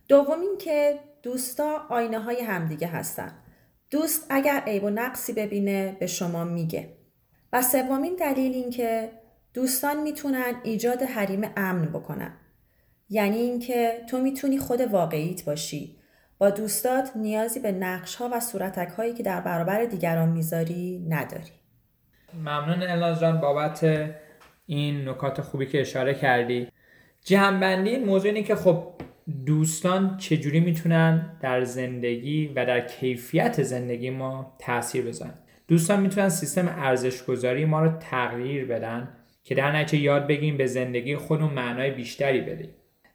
دومین 0.09 0.59
که 0.59 0.99
دوستا 1.23 1.87
آینه 1.89 2.19
های 2.19 2.41
همدیگه 2.41 2.87
هستن. 2.87 3.33
دوست 3.91 4.27
اگر 4.31 4.63
عیب 4.67 4.85
و 4.85 4.91
نقصی 4.91 5.33
ببینه 5.33 5.97
به 6.01 6.07
شما 6.07 6.45
میگه. 6.45 6.89
و 7.53 7.63
سومین 7.63 8.17
دلیل 8.17 8.55
این 8.55 8.71
که 8.71 9.11
دوستان 9.55 10.03
می‌تونن 10.03 10.55
ایجاد 10.65 11.03
حریم 11.03 11.51
امن 11.57 11.87
بکنن. 11.87 12.33
یعنی 13.09 13.37
اینکه 13.37 13.93
تو 14.11 14.19
می‌تونی 14.19 14.59
خود 14.59 14.81
واقعیت 14.81 15.45
باشی. 15.45 15.97
با 16.39 16.51
دوستات 16.51 17.17
نیازی 17.17 17.61
به 17.61 17.73
نقش 17.73 18.15
ها 18.15 18.31
و 18.33 18.41
صورتک 18.41 18.89
هایی 18.89 19.15
که 19.15 19.23
در 19.23 19.41
برابر 19.41 19.85
دیگران 19.85 20.29
می‌ذاری 20.29 21.07
نداری. 21.09 21.51
ممنون 22.35 22.83
الناز 22.83 23.21
جان 23.21 23.41
بابت 23.41 23.85
این 24.67 25.09
نکات 25.09 25.41
خوبی 25.41 25.67
که 25.67 25.81
اشاره 25.81 26.15
کردی. 26.15 26.69
جمعبندی 27.25 27.91
این 27.91 28.05
موضوع 28.05 28.27
اینه 28.27 28.43
که 28.43 28.55
خب 28.55 28.93
دوستان 29.47 30.17
چجوری 30.17 30.61
می‌تونن 30.61 31.39
در 31.41 31.65
زندگی 31.65 32.53
و 32.57 32.67
در 32.67 32.81
کیفیت 32.81 33.63
زندگی 33.63 34.11
ما 34.11 34.57
تاثیر 34.59 35.05
بذارن؟ 35.05 35.35
دوستان 35.69 36.01
می‌تونن 36.01 36.29
سیستم 36.29 36.69
ارزش 36.69 37.23
گذاری 37.23 37.65
ما 37.65 37.83
رو 37.83 37.99
تغییر 37.99 38.67
بدن. 38.67 39.09
که 39.53 39.57
در 39.57 39.77
نتیجه 39.77 40.03
یاد 40.03 40.27
بگیم 40.27 40.57
به 40.57 40.67
زندگی 40.67 41.17
خودمون 41.17 41.55
معنای 41.55 41.91
بیشتری 41.91 42.41
بدیم 42.41 42.69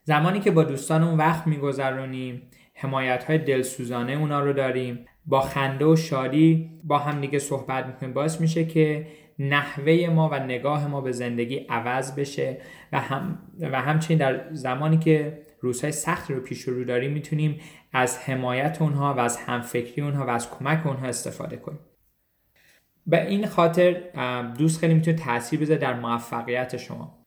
زمانی 0.03 0.39
که 0.39 0.51
با 0.51 0.63
دوستانمون 0.63 1.17
وقت 1.17 1.47
میگذرونیم 1.47 2.41
حمایت 2.73 3.23
های 3.23 3.37
دلسوزانه 3.37 4.13
اونا 4.13 4.39
رو 4.39 4.53
داریم. 4.53 5.05
با 5.25 5.41
خنده 5.41 5.85
و 5.85 5.95
شادی 5.95 6.69
با 6.83 6.97
هم 6.97 7.21
دیگه 7.21 7.39
صحبت 7.39 7.85
می‌کنیم. 7.85 8.13
باعث 8.13 8.41
میشه 8.41 8.65
که 8.65 9.07
نحوه 9.39 10.09
ما 10.11 10.29
و 10.29 10.39
نگاه 10.39 10.87
ما 10.87 11.01
به 11.01 11.11
زندگی 11.11 11.65
عوض 11.69 12.15
بشه 12.15 12.57
و, 12.91 12.99
هم 12.99 13.39
و 13.59 13.81
همچنین 13.81 14.19
در 14.19 14.53
زمانی 14.53 14.97
که 14.97 15.41
روزهای 15.59 15.91
سخت 15.91 16.31
رو 16.31 16.39
پیش 16.39 16.61
رو 16.61 16.83
داریم 16.83 17.11
می‌تونیم 17.11 17.59
از 17.93 18.19
حمایت 18.19 18.81
اونها 18.81 19.13
و 19.13 19.19
از 19.19 19.37
همفکری 19.37 20.01
اونها 20.01 20.25
و 20.25 20.29
از 20.29 20.49
کمک 20.51 20.87
اونها 20.87 21.07
استفاده 21.07 21.57
کنیم. 21.57 21.79
به 23.07 23.27
این 23.27 23.47
خاطر 23.47 24.01
دوست 24.57 24.79
خیلی 24.79 24.93
می‌تونه 24.93 25.17
تاثیر 25.17 25.59
بذاره 25.59 25.79
در 25.79 25.93
موفقیت 25.99 26.77
شما. 26.77 27.25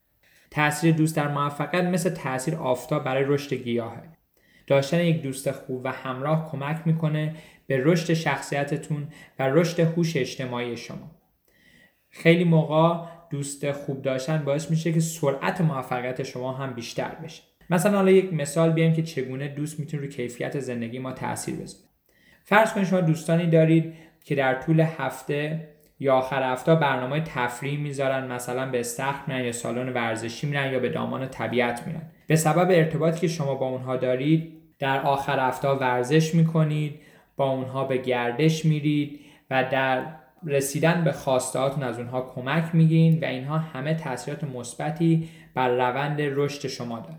تاثیر 0.51 0.95
دوست 0.95 1.17
در 1.17 1.29
موفقیت 1.29 1.85
مثل 1.85 2.11
تاثیر 2.11 2.55
آفتاب 2.55 3.05
برای 3.05 3.25
رشد 3.27 3.55
گیاهه. 3.55 4.03
داشتن 4.67 5.01
یک 5.01 5.23
دوست 5.23 5.51
خوب 5.51 5.81
و 5.85 5.89
همراه 5.89 6.51
کمک 6.51 6.81
می‌کنه 6.85 7.35
به 7.67 7.83
رشد 7.85 8.15
شخصیتتون 8.15 9.09
و 9.39 9.49
رشد 9.49 9.81
هوش 9.81 10.17
اجتماعی 10.17 10.77
شما. 10.77 11.11
خیلی 12.11 12.45
موقع 12.45 13.07
دوست 13.31 13.73
خوب 13.73 14.03
داشتن 14.03 14.45
باعث 14.45 14.71
میشه 14.71 14.93
که 14.93 15.01
سرعت 15.01 15.61
موفقیت 15.61 16.23
شما 16.23 16.53
هم 16.53 16.73
بیشتر 16.73 17.15
بشه. 17.25 17.43
مثلا 17.71 17.97
حالا 17.97 18.11
یک 18.11 18.33
مثال 18.33 18.73
بیایم 18.73 18.93
که 18.93 19.03
چگونه 19.03 19.49
دوست 19.49 19.81
می‌تونه 19.81 20.03
روی 20.03 20.13
کیفیت 20.13 20.61
زندگی 20.61 20.99
ما 20.99 21.13
تاثیر 21.13 21.55
بذاره. 21.55 21.85
فرض 22.45 22.73
کنید 22.73 22.87
شما 22.87 23.01
دوستانی 23.01 23.47
دارید 23.47 23.95
که 24.25 24.35
در 24.35 24.55
طول 24.55 24.81
هفته 24.81 25.69
یا 26.01 26.15
آخر 26.15 26.53
هفته 26.53 26.75
برنامه 26.75 27.21
تفریح 27.21 27.81
می‌ذارن 27.81 28.33
مثلا 28.33 28.71
به 28.71 28.81
استخر 28.81 29.21
میرن 29.27 29.45
یا 29.45 29.53
سالن 29.53 29.93
ورزشی 29.93 30.47
میرن 30.47 30.73
یا 30.73 30.79
به 30.79 30.89
دامان 30.89 31.29
طبیعت 31.29 31.87
میرن. 31.87 32.03
به 32.27 32.37
سبب 32.37 32.71
ارتباطی 32.71 33.21
که 33.21 33.29
شما 33.29 33.55
با 33.55 33.67
اونها 33.67 33.97
دارید 33.97 34.53
در 34.79 35.01
آخر 35.01 35.49
هفته 35.49 35.69
ورزش 35.69 36.35
می‌کنید 36.35 37.01
با 37.37 37.51
اونها 37.51 37.85
به 37.85 37.97
گردش 37.97 38.65
میرید 38.65 39.21
و 39.51 39.65
در 39.65 40.07
رسیدن 40.47 41.05
به 41.05 41.13
خواستهاتون 41.13 41.83
از 41.83 41.99
اونها 41.99 42.33
کمک 42.35 42.65
می‌گیرین 42.73 43.21
و 43.21 43.25
اینها 43.25 43.59
همه 43.59 43.95
تاثیرات 43.95 44.45
مثبتی 44.45 45.29
بر 45.55 45.69
روند 45.69 46.17
رشد 46.21 46.69
شما 46.69 47.01
داره 47.01 47.19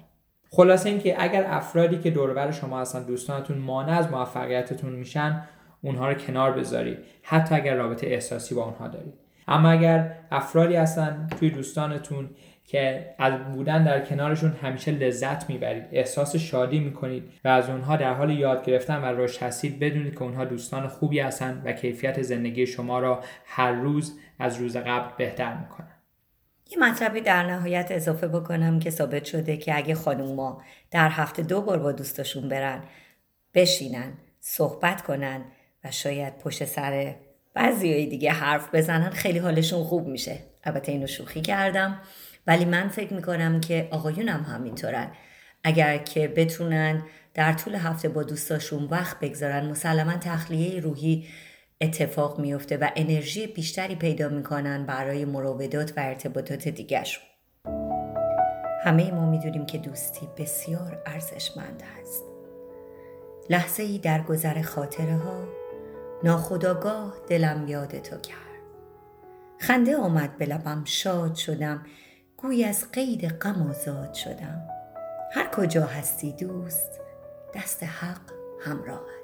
خلاصه 0.49 0.89
اینکه 0.89 1.15
اگر 1.23 1.45
افرادی 1.47 1.97
که 1.97 2.11
دوربر 2.11 2.51
شما 2.51 2.79
هستن 2.79 3.03
دوستانتون 3.03 3.57
مانع 3.57 3.97
از 3.97 4.11
موفقیتتون 4.11 4.91
میشن 4.91 5.43
اونها 5.81 6.09
رو 6.09 6.13
کنار 6.13 6.51
بذارید 6.51 6.97
حتی 7.23 7.55
اگر 7.55 7.75
رابطه 7.75 8.07
احساسی 8.07 8.55
با 8.55 8.63
اونها 8.63 8.87
دارید 8.87 9.13
اما 9.47 9.69
اگر 9.69 10.17
افرادی 10.31 10.75
هستن 10.75 11.27
توی 11.39 11.49
دوستانتون 11.49 12.29
که 12.65 13.15
از 13.19 13.33
بودن 13.33 13.83
در 13.83 14.05
کنارشون 14.05 14.51
همیشه 14.51 14.91
لذت 14.91 15.49
می‌برید 15.49 15.83
احساس 15.91 16.35
شادی 16.35 16.79
می‌کنید 16.79 17.23
و 17.45 17.47
از 17.47 17.69
اونها 17.69 17.95
در 17.95 18.13
حال 18.13 18.29
یاد 18.29 18.65
گرفتن 18.65 19.01
و 19.01 19.05
رشد 19.05 19.43
هستید 19.43 19.79
بدونید 19.79 20.13
که 20.13 20.21
اونها 20.23 20.45
دوستان 20.45 20.87
خوبی 20.87 21.19
هستند 21.19 21.61
و 21.65 21.73
کیفیت 21.73 22.21
زندگی 22.21 22.67
شما 22.67 22.99
را 22.99 23.23
هر 23.45 23.71
روز 23.71 24.19
از 24.39 24.57
روز 24.57 24.77
قبل 24.77 25.09
بهتر 25.17 25.57
می‌کنن. 25.57 25.87
یه 26.71 26.77
مطلبی 26.79 27.21
در 27.21 27.43
نهایت 27.43 27.91
اضافه 27.91 28.27
بکنم 28.27 28.79
که 28.79 28.89
ثابت 28.89 29.25
شده 29.25 29.57
که 29.57 29.77
اگه 29.77 29.95
خانوما 29.95 30.61
در 30.91 31.09
هفته 31.09 31.43
دو 31.43 31.61
بار 31.61 31.79
با 31.79 31.91
دوستاشون 31.91 32.49
برن 32.49 32.83
بشینن 33.53 34.13
صحبت 34.39 35.01
کنن 35.01 35.41
و 35.83 35.91
شاید 35.91 36.37
پشت 36.37 36.65
سر 36.65 37.15
بعضی 37.53 38.05
دیگه 38.05 38.31
حرف 38.31 38.75
بزنن 38.75 39.09
خیلی 39.09 39.39
حالشون 39.39 39.83
خوب 39.83 40.07
میشه. 40.07 40.39
البته 40.63 40.91
اینو 40.91 41.07
شوخی 41.07 41.41
کردم. 41.41 41.99
ولی 42.47 42.65
من 42.65 42.87
فکر 42.87 43.13
می‌کنم 43.13 43.61
که 43.61 43.87
آقایونم 43.91 44.43
هم 44.43 44.55
همینطورن. 44.55 45.11
اگر 45.63 45.97
که 45.97 46.27
بتونن 46.27 47.03
در 47.33 47.53
طول 47.53 47.75
هفته 47.75 48.09
با 48.09 48.23
دوستاشون 48.23 48.83
وقت 48.83 49.19
بگذارن 49.19 49.65
مسلما 49.65 50.13
تخلیه 50.13 50.79
روحی 50.79 51.27
اتفاق 51.81 52.39
میفته 52.39 52.77
و 52.77 52.89
انرژی 52.95 53.47
بیشتری 53.47 53.95
پیدا 53.95 54.29
می‌کنن 54.29 54.85
برای 54.85 55.25
مراودات 55.25 55.93
و 55.97 55.99
ارتباطات 55.99 56.67
دیگرشون 56.67 57.23
همه 58.83 59.11
ما 59.11 59.29
می‌دونیم 59.29 59.65
که 59.65 59.77
دوستی 59.77 60.27
بسیار 60.37 61.01
ارزشمند 61.05 61.83
هست. 61.99 62.23
لحظه 63.49 63.83
ای 63.83 63.97
در 63.97 64.21
گذر 64.21 64.61
خاطره 64.61 65.17
ها 65.17 65.60
ناخداگاه 66.23 67.13
دلم 67.27 67.67
یاد 67.67 67.99
تو 67.99 68.17
کرد. 68.17 68.37
خنده 69.57 69.97
آمد 69.97 70.37
به 70.37 70.45
لبم 70.45 70.81
شاد 70.85 71.35
شدم. 71.35 71.85
گوی 72.37 72.63
از 72.63 72.91
قید 72.91 73.27
غم 73.27 73.69
آزاد 73.69 74.13
شدم. 74.13 74.67
هر 75.33 75.47
کجا 75.47 75.85
هستی 75.85 76.31
دوست 76.31 76.99
دست 77.55 77.83
حق 77.83 78.21
همراه 78.61 79.20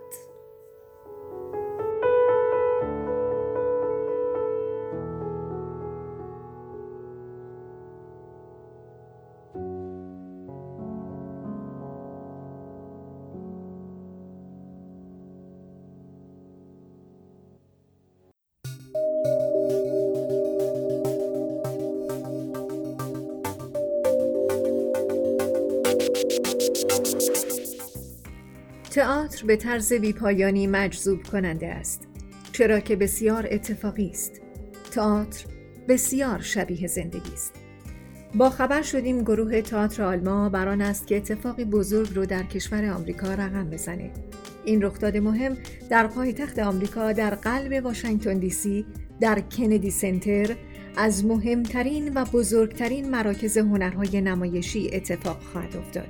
به 29.47 29.55
طرز 29.55 29.93
بیپایانی 29.93 30.67
مجذوب 30.67 31.23
کننده 31.23 31.67
است 31.67 32.07
چرا 32.51 32.79
که 32.79 32.95
بسیار 32.95 33.47
اتفاقی 33.51 34.09
است. 34.09 34.41
تئاتر 34.91 35.45
بسیار 35.87 36.39
شبیه 36.41 36.87
زندگی 36.87 37.33
است. 37.33 37.53
با 38.35 38.49
خبر 38.49 38.81
شدیم 38.81 39.21
گروه 39.21 39.61
تئاتر 39.61 40.03
آلما 40.03 40.49
بران 40.49 40.81
است 40.81 41.07
که 41.07 41.17
اتفاقی 41.17 41.65
بزرگ 41.65 42.15
رو 42.15 42.25
در 42.25 42.43
کشور 42.43 42.89
آمریکا 42.89 43.33
رقم 43.33 43.69
بزنه. 43.69 44.11
این 44.65 44.81
رخداد 44.81 45.17
مهم 45.17 45.57
در 45.89 46.07
پایتخت 46.07 46.59
آمریکا 46.59 47.11
در 47.11 47.35
قلب 47.35 47.85
واشنگتن 47.85 48.37
دی 48.37 48.49
سی 48.49 48.85
در 49.21 49.39
کندی 49.39 49.91
سنتر 49.91 50.55
از 50.97 51.25
مهمترین 51.25 52.13
و 52.13 52.25
بزرگترین 52.25 53.09
مراکز 53.09 53.57
هنرهای 53.57 54.21
نمایشی 54.21 54.89
اتفاق 54.93 55.39
خواهد 55.41 55.77
افتاد. 55.77 56.09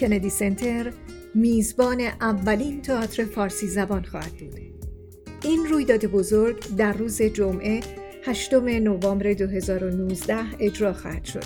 کندی 0.00 0.30
سنتر 0.30 0.92
میزبان 1.36 2.00
اولین 2.00 2.82
تئاتر 2.82 3.24
فارسی 3.24 3.66
زبان 3.66 4.02
خواهد 4.02 4.32
بود. 4.32 4.60
این 5.44 5.66
رویداد 5.66 6.06
بزرگ 6.06 6.76
در 6.76 6.92
روز 6.92 7.22
جمعه 7.22 7.80
8 8.24 8.54
نوامبر 8.54 9.32
2019 9.32 10.36
اجرا 10.58 10.92
خواهد 10.92 11.24
شد. 11.24 11.44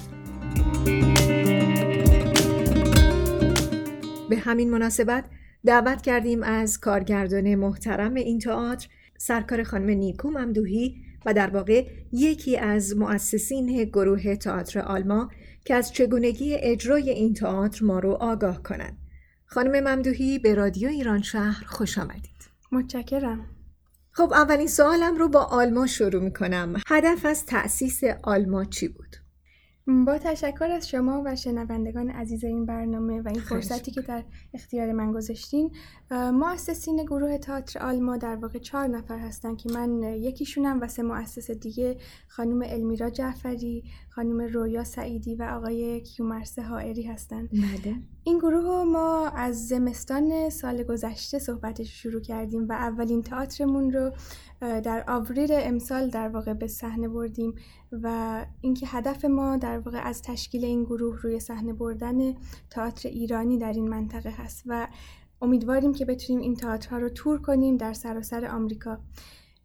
به 4.30 4.36
همین 4.36 4.70
مناسبت 4.70 5.24
دعوت 5.66 6.02
کردیم 6.02 6.42
از 6.42 6.80
کارگردان 6.80 7.54
محترم 7.54 8.14
این 8.14 8.38
تئاتر 8.38 8.88
سرکار 9.18 9.62
خانم 9.62 9.90
نیکو 9.90 10.30
ممدوهی 10.30 10.96
و 11.26 11.34
در 11.34 11.50
واقع 11.50 11.86
یکی 12.12 12.56
از 12.56 12.96
مؤسسین 12.96 13.84
گروه 13.84 14.36
تئاتر 14.36 14.80
آلما 14.80 15.30
که 15.64 15.74
از 15.74 15.92
چگونگی 15.92 16.54
اجرای 16.54 17.10
این 17.10 17.34
تئاتر 17.34 17.84
ما 17.84 17.98
رو 17.98 18.12
آگاه 18.12 18.62
کنند. 18.62 19.07
خانم 19.50 19.80
ممدوهی 19.88 20.38
به 20.38 20.54
رادیو 20.54 20.88
ایران 20.88 21.22
شهر 21.22 21.64
خوش 21.66 21.98
آمدید. 21.98 22.50
متشکرم. 22.72 23.46
خب 24.10 24.32
اولین 24.32 24.66
سوالم 24.66 25.16
رو 25.16 25.28
با 25.28 25.44
آلما 25.44 25.86
شروع 25.86 26.22
می 26.22 26.32
کنم. 26.32 26.74
هدف 26.86 27.26
از 27.26 27.46
تأسیس 27.46 28.00
آلما 28.22 28.64
چی 28.64 28.88
بود؟ 28.88 29.16
با 30.06 30.18
تشکر 30.18 30.70
از 30.70 30.88
شما 30.88 31.22
و 31.26 31.36
شنوندگان 31.36 32.10
عزیز 32.10 32.44
این 32.44 32.66
برنامه 32.66 33.20
و 33.20 33.28
این 33.28 33.40
فرصتی 33.40 33.90
که 33.90 34.02
در 34.02 34.24
اختیار 34.54 34.92
من 34.92 35.12
گذاشتین 35.12 35.70
مؤسسین 36.10 37.04
گروه 37.04 37.38
تئاتر 37.38 37.80
آلما 37.80 38.16
در 38.16 38.36
واقع 38.36 38.58
چهار 38.58 38.86
نفر 38.86 39.18
هستن 39.18 39.56
که 39.56 39.72
من 39.72 40.02
یکیشونم 40.02 40.80
و 40.80 40.88
سه 40.88 41.02
مؤسس 41.02 41.50
دیگه 41.50 41.96
خانم 42.28 42.62
المیرا 42.66 43.10
جعفری 43.10 43.84
خانم 44.10 44.40
رویا 44.40 44.84
سعیدی 44.84 45.34
و 45.34 45.42
آقای 45.42 46.00
کیومرس 46.00 46.58
حائری 46.58 47.02
هستند. 47.02 47.48
بله. 47.50 47.96
این 48.28 48.38
گروه 48.38 48.84
ما 48.84 49.28
از 49.28 49.68
زمستان 49.68 50.50
سال 50.50 50.82
گذشته 50.82 51.38
صحبتش 51.38 52.02
شروع 52.02 52.20
کردیم 52.20 52.68
و 52.68 52.72
اولین 52.72 53.22
تئاترمون 53.22 53.92
رو 53.92 54.12
در 54.60 55.04
آوریل 55.08 55.48
امسال 55.52 56.10
در 56.10 56.28
واقع 56.28 56.52
به 56.52 56.66
صحنه 56.66 57.08
بردیم 57.08 57.54
و 57.92 58.46
اینکه 58.60 58.86
هدف 58.86 59.24
ما 59.24 59.56
در 59.56 59.78
واقع 59.78 59.98
از 59.98 60.22
تشکیل 60.22 60.64
این 60.64 60.84
گروه 60.84 61.20
روی 61.22 61.40
صحنه 61.40 61.72
بردن 61.72 62.34
تئاتر 62.70 63.08
ایرانی 63.08 63.58
در 63.58 63.72
این 63.72 63.88
منطقه 63.88 64.30
هست 64.30 64.62
و 64.66 64.88
امیدواریم 65.42 65.94
که 65.94 66.04
بتونیم 66.04 66.42
این 66.42 66.56
تئاترها 66.56 66.98
رو 66.98 67.08
تور 67.08 67.42
کنیم 67.42 67.76
در 67.76 67.92
سراسر 67.92 68.44
آمریکا. 68.44 68.98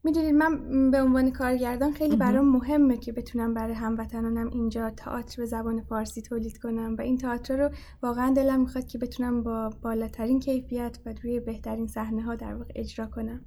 می‌دونید 0.04 0.36
من 0.36 0.92
به 0.92 1.02
عنوان 1.02 1.32
کارگردان 1.32 1.92
خیلی 1.94 2.16
برام 2.16 2.50
مهمه 2.50 2.98
که 2.98 3.12
بتونم 3.12 3.54
برای 3.54 3.74
هموطنانم 3.74 4.50
اینجا 4.50 4.90
تئاتر 4.90 5.42
به 5.42 5.46
زبان 5.46 5.82
فارسی 5.82 6.22
تولید 6.22 6.58
کنم 6.58 6.96
و 7.00 7.02
این 7.02 7.18
تئاتر 7.18 7.58
رو 7.58 7.70
واقعا 8.04 8.34
دلم 8.34 8.60
می‌خواد 8.60 8.88
که 8.88 8.98
بتونم 8.98 9.44
با 9.44 9.70
بالاترین 9.82 10.40
کیفیت 10.40 11.00
و 11.06 11.14
روی 11.24 11.40
بهترین 11.40 11.88
صحنه 11.88 12.22
ها 12.22 12.36
در 12.36 12.56
واقع 12.56 12.72
اجرا 12.76 13.06
کنم. 13.06 13.42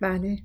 بله. 0.00 0.38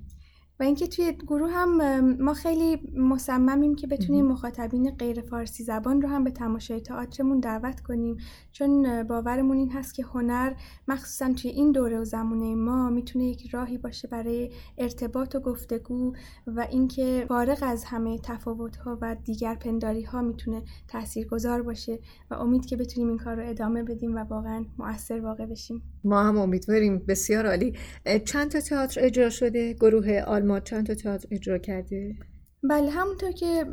و 0.60 0.62
اینکه 0.62 0.86
توی 0.86 1.12
گروه 1.26 1.50
هم 1.50 2.00
ما 2.22 2.34
خیلی 2.34 2.80
مصممیم 2.96 3.74
که 3.74 3.86
بتونیم 3.86 4.26
مخاطبین 4.26 4.90
غیر 4.90 5.20
فارسی 5.20 5.64
زبان 5.64 6.02
رو 6.02 6.08
هم 6.08 6.24
به 6.24 6.30
تماشای 6.30 6.80
تئاترمون 6.80 7.40
دعوت 7.40 7.80
کنیم. 7.80 8.16
چون 8.52 9.02
باورمون 9.02 9.56
این 9.56 9.70
هست 9.70 9.94
که 9.94 10.04
هنر 10.04 10.52
مخصوصا 10.88 11.32
توی 11.32 11.50
این 11.50 11.72
دوره 11.72 12.00
و 12.00 12.04
زمانه 12.04 12.54
ما 12.54 12.90
می‌تونه 12.90 13.24
یک 13.24 13.50
راهی 13.50 13.78
باشه 13.78 14.08
برای 14.08 14.50
ارتباط 14.78 15.34
و 15.34 15.40
گفتگو 15.40 16.12
و 16.46 16.66
اینکه 16.70 17.24
فارغ 17.28 17.58
از 17.62 17.84
همه 17.84 18.18
تفاوت 18.18 18.76
ها 18.76 18.98
و 19.02 19.16
دیگر 19.24 19.54
پنداری 19.54 20.02
ها 20.02 20.22
می‌تونه 20.22 20.62
تاثیرگذار 20.88 21.62
باشه 21.62 21.98
و 22.30 22.34
امید 22.34 22.66
که 22.66 22.76
بتونیم 22.76 23.08
این 23.08 23.18
کار 23.18 23.36
رو 23.36 23.48
ادامه 23.48 23.82
بدیم 23.82 24.14
و 24.14 24.18
واقعا 24.18 24.64
مؤثر 24.78 25.20
واقع 25.20 25.46
بشیم. 25.46 25.82
ما 26.04 26.22
هم 26.22 26.38
امیدواریم. 26.38 26.98
بسیار 27.08 27.46
عالی. 27.46 27.74
چند 28.24 28.50
تا 28.50 28.60
تئاتر 28.60 29.00
اجرا 29.04 29.30
شده؟ 29.30 29.72
گروه 29.72 30.22
آلما 30.46 30.60
چند 30.60 30.86
تا 30.86 30.94
تئاتر 30.94 31.28
اجرا 31.30 31.58
کرده 31.58 32.16
بله 32.62 32.90
همونطور 32.90 33.32
که 33.32 33.64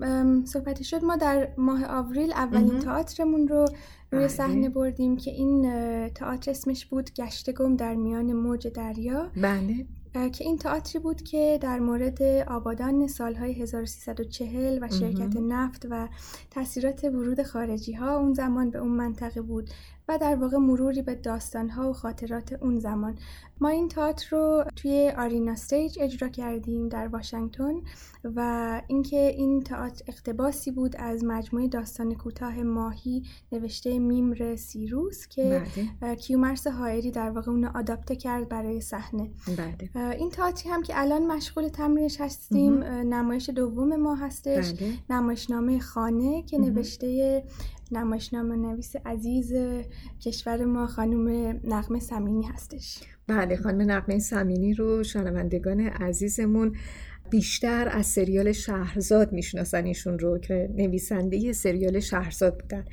صحبت 0.45 0.81
شد 0.81 1.03
ما 1.03 1.15
در 1.15 1.47
ماه 1.57 1.85
آوریل 1.85 2.33
اولین 2.33 2.79
تئاترمون 2.79 3.47
رو 3.47 3.65
روی 4.11 4.27
صحنه 4.27 4.69
بردیم 4.69 5.17
که 5.17 5.31
این 5.31 5.63
تئاتر 6.09 6.51
اسمش 6.51 6.85
بود 6.85 7.13
گشت 7.13 7.51
گم 7.51 7.75
در 7.75 7.95
میان 7.95 8.33
موج 8.33 8.67
دریا. 8.67 9.31
بله. 9.35 9.85
که 10.13 10.43
این 10.43 10.57
تئاتری 10.57 10.99
بود 10.99 11.21
که 11.21 11.59
در 11.61 11.79
مورد 11.79 12.21
آبادان 12.47 13.07
سالهای 13.07 13.53
1340 13.53 14.79
و 14.81 14.87
شرکت 14.89 15.35
نفت 15.35 15.87
و 15.89 16.09
تاثیرات 16.51 17.03
ورود 17.03 17.43
خارجی 17.43 17.93
ها 17.93 18.17
اون 18.17 18.33
زمان 18.33 18.69
به 18.69 18.79
اون 18.79 18.91
منطقه 18.91 19.41
بود 19.41 19.69
و 20.07 20.17
در 20.17 20.35
واقع 20.35 20.57
مروری 20.57 21.01
به 21.01 21.15
داستانها 21.15 21.89
و 21.89 21.93
خاطرات 21.93 22.53
اون 22.53 22.79
زمان. 22.79 23.17
ما 23.63 23.69
این 23.69 23.87
تئاتر 23.87 24.27
رو 24.31 24.63
توی 24.75 25.13
آرینا 25.17 25.51
استیج 25.51 25.97
اجرا 26.01 26.29
کردیم 26.29 26.89
در 26.89 27.07
واشنگتن 27.07 27.73
و 28.23 28.81
اینکه 28.87 29.27
این 29.37 29.61
تئاتر 29.61 30.03
اقتباسی 30.07 30.71
بود 30.71 30.95
از 30.95 31.23
مجموعه 31.23 31.67
داستان 31.67 32.15
کوتاه 32.15 32.63
ماهی 32.63 33.23
نوشته 33.51 33.99
میمر 33.99 34.55
سیروس 34.55 35.27
که 35.27 35.63
بله. 36.01 36.15
کیومرس 36.15 36.67
هایری 36.67 37.11
در 37.11 37.29
واقع 37.29 37.51
اونو 37.51 37.77
آداپته 37.77 38.15
کرد 38.15 38.49
برای 38.49 38.81
صحنه 38.81 39.31
بله. 39.57 40.09
این 40.09 40.29
تئاتری 40.29 40.69
هم 40.69 40.83
که 40.83 40.93
الان 41.01 41.27
مشغول 41.27 41.67
تمرینش 41.67 42.21
هستیم 42.21 42.83
نمایش 42.83 43.49
دوم 43.49 43.95
ما 43.95 44.15
هستش 44.15 44.73
بله. 44.73 44.93
نمایشنامه 45.09 45.79
خانه 45.79 46.43
که 46.43 46.57
نوشته 46.57 47.43
نمایشنامه 47.91 48.55
نویس 48.55 48.95
عزیز 49.05 49.53
کشور 50.21 50.65
ما 50.65 50.87
خانم 50.87 51.59
نقمه 51.63 51.99
سمینی 51.99 52.43
هستش 52.43 52.99
بله 53.27 53.55
خانم 53.55 53.91
نقمه 53.91 54.19
سمینی 54.19 54.73
رو 54.73 55.03
شنوندگان 55.03 55.79
عزیزمون 55.79 56.75
بیشتر 57.29 57.89
از 57.91 58.05
سریال 58.05 58.51
شهرزاد 58.51 59.33
می‌شناسن 59.33 59.85
ایشون 59.85 60.19
رو 60.19 60.39
که 60.39 60.69
نویسنده 60.75 61.53
سریال 61.53 61.99
شهرزاد 61.99 62.59
بودن. 62.59 62.85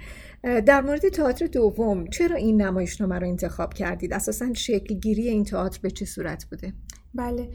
در 0.61 0.81
مورد 0.81 1.09
تئاتر 1.09 1.47
دوم 1.47 2.07
چرا 2.07 2.37
این 2.37 2.63
نمایشنامه 2.63 3.19
رو 3.19 3.29
انتخاب 3.29 3.75
کردید؟ 3.75 4.15
اساسا 4.15 4.55
شکل 4.55 4.95
گیری 4.95 5.29
این 5.29 5.45
تئاتر 5.45 5.79
به 5.83 5.91
چه 5.91 6.05
صورت 6.05 6.45
بوده؟ 6.45 6.73
بله. 7.15 7.51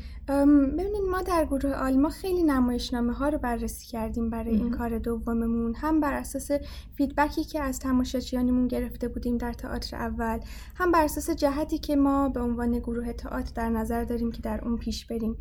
ببینید 0.78 1.04
ما 1.12 1.22
در 1.22 1.46
گروه 1.46 1.74
آلما 1.74 2.10
خیلی 2.10 2.44
نمایشنامه 2.44 3.14
ها 3.14 3.30
رو 3.30 3.38
بررسی 3.38 3.88
کردیم 3.88 4.30
برای 4.30 4.56
این 4.56 4.72
کار 4.72 5.00
دوممون. 5.00 5.76
هم 5.76 6.00
بر 6.00 6.14
اساس 6.14 6.52
فیدبکی 6.96 7.44
که 7.44 7.62
از 7.62 7.80
تماشاچیانمون 7.80 8.68
گرفته 8.68 9.08
بودیم 9.08 9.38
در 9.38 9.54
تئاتر 9.54 9.98
اول 9.98 10.40
هم 10.76 10.92
بر 10.92 11.04
اساس 11.04 11.30
جهتی 11.30 11.78
که 11.78 11.96
ما 11.96 12.30
به 12.30 12.42
عنوان 12.42 12.80
گروه 12.80 13.14
تئاتر 13.14 13.52
در 13.56 13.70
نظر 13.70 14.04
داریم 14.04 14.32
که 14.32 14.42
در 14.42 14.62
اون 14.66 14.78
پیش 14.78 15.06
بریم. 15.06 15.38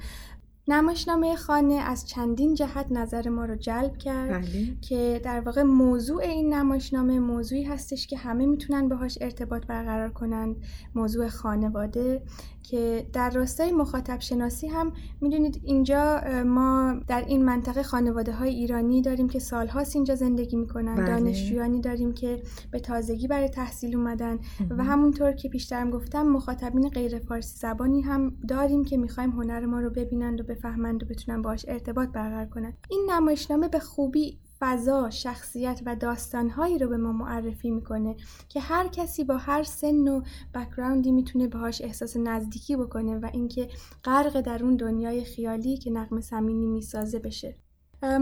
نمایشنامه 0.69 1.37
خانه 1.37 1.75
از 1.75 2.09
چندین 2.09 2.55
جهت 2.55 2.87
نظر 2.91 3.29
ما 3.29 3.45
رو 3.45 3.57
جلب 3.57 3.97
کرد 3.97 4.31
بله. 4.31 4.77
که 4.81 5.21
در 5.25 5.41
واقع 5.41 5.63
موضوع 5.63 6.23
این 6.23 6.55
نمایشنامه 6.55 7.21
موضوعی 7.21 7.63
هستش 7.63 8.07
که 8.07 8.17
همه 8.17 8.47
می‌تونن 8.47 8.89
باهاش 8.89 9.19
ارتباط 9.21 9.67
برقرار 9.67 10.11
کنند 10.11 10.57
موضوع 10.95 11.29
خانواده 11.29 12.23
که 12.63 13.07
در 13.13 13.31
راستای 13.31 13.73
مخاطب 13.73 14.21
شناسی 14.21 14.67
هم 14.67 14.93
می‌دونید 15.21 15.61
اینجا 15.65 16.21
ما 16.47 16.95
در 17.09 17.25
این 17.27 17.45
منطقه 17.45 17.83
خانواده 17.83 18.33
های 18.33 18.55
ایرانی 18.55 19.03
داریم 19.03 19.29
که 19.29 19.39
سالهاست 19.39 19.97
اینجا 19.97 20.15
زندگی 20.15 20.57
می‌کنن 20.57 20.95
بله. 20.95 21.07
دانشجویانی 21.07 21.81
داریم 21.81 22.13
که 22.13 22.43
به 22.71 22.81
تازگی 22.81 23.29
برای 23.29 23.49
تحصیل 23.49 23.97
اومدن 23.97 24.39
و 24.71 24.85
همونطور 24.85 25.33
که 25.33 25.49
پیشترم 25.49 25.91
گفتم 25.91 26.23
مخاطبین 26.23 26.89
غیر 26.89 27.19
فارسی 27.19 27.59
زبانی 27.59 28.01
هم 28.01 28.37
داریم 28.49 28.85
که 28.85 28.97
می‌خوایم 28.97 29.31
هنر 29.31 29.67
ما 29.67 29.81
رو 29.81 29.91
ببینند 29.91 30.51
و 30.51 30.54
بفهمند 30.55 31.03
و 31.03 31.07
بتونن 31.07 31.43
باهاش 31.43 31.65
ارتباط 31.69 32.09
برقرار 32.09 32.47
کنند 32.47 32.79
این 32.91 33.07
نمایشنامه 33.11 33.69
به 33.69 33.79
خوبی 33.79 34.39
فضا، 34.61 35.11
شخصیت 35.11 35.81
و 35.87 35.97
داستانهایی 35.97 36.79
رو 36.79 36.89
به 36.89 36.97
ما 36.97 37.13
معرفی 37.13 37.71
می‌کنه 37.71 38.17
که 38.49 38.61
هر 38.61 38.89
کسی 38.89 39.25
با 39.25 39.37
هر 39.37 39.63
سن 39.63 40.09
و 40.09 40.23
بکراندی 40.55 41.13
می‌تونه 41.13 41.49
باهاش 41.49 41.83
احساس 41.83 42.17
نزدیکی 42.17 42.77
بکنه 42.77 43.19
و 43.19 43.31
اینکه 43.33 43.69
غرق 44.05 44.41
در 44.41 44.65
اون 44.65 44.77
دنیای 44.77 45.25
خیالی 45.25 45.77
که 45.77 45.91
نقم 45.91 46.21
سمینی 46.21 46.67
می‌سازه 46.67 47.19
بشه. 47.19 47.57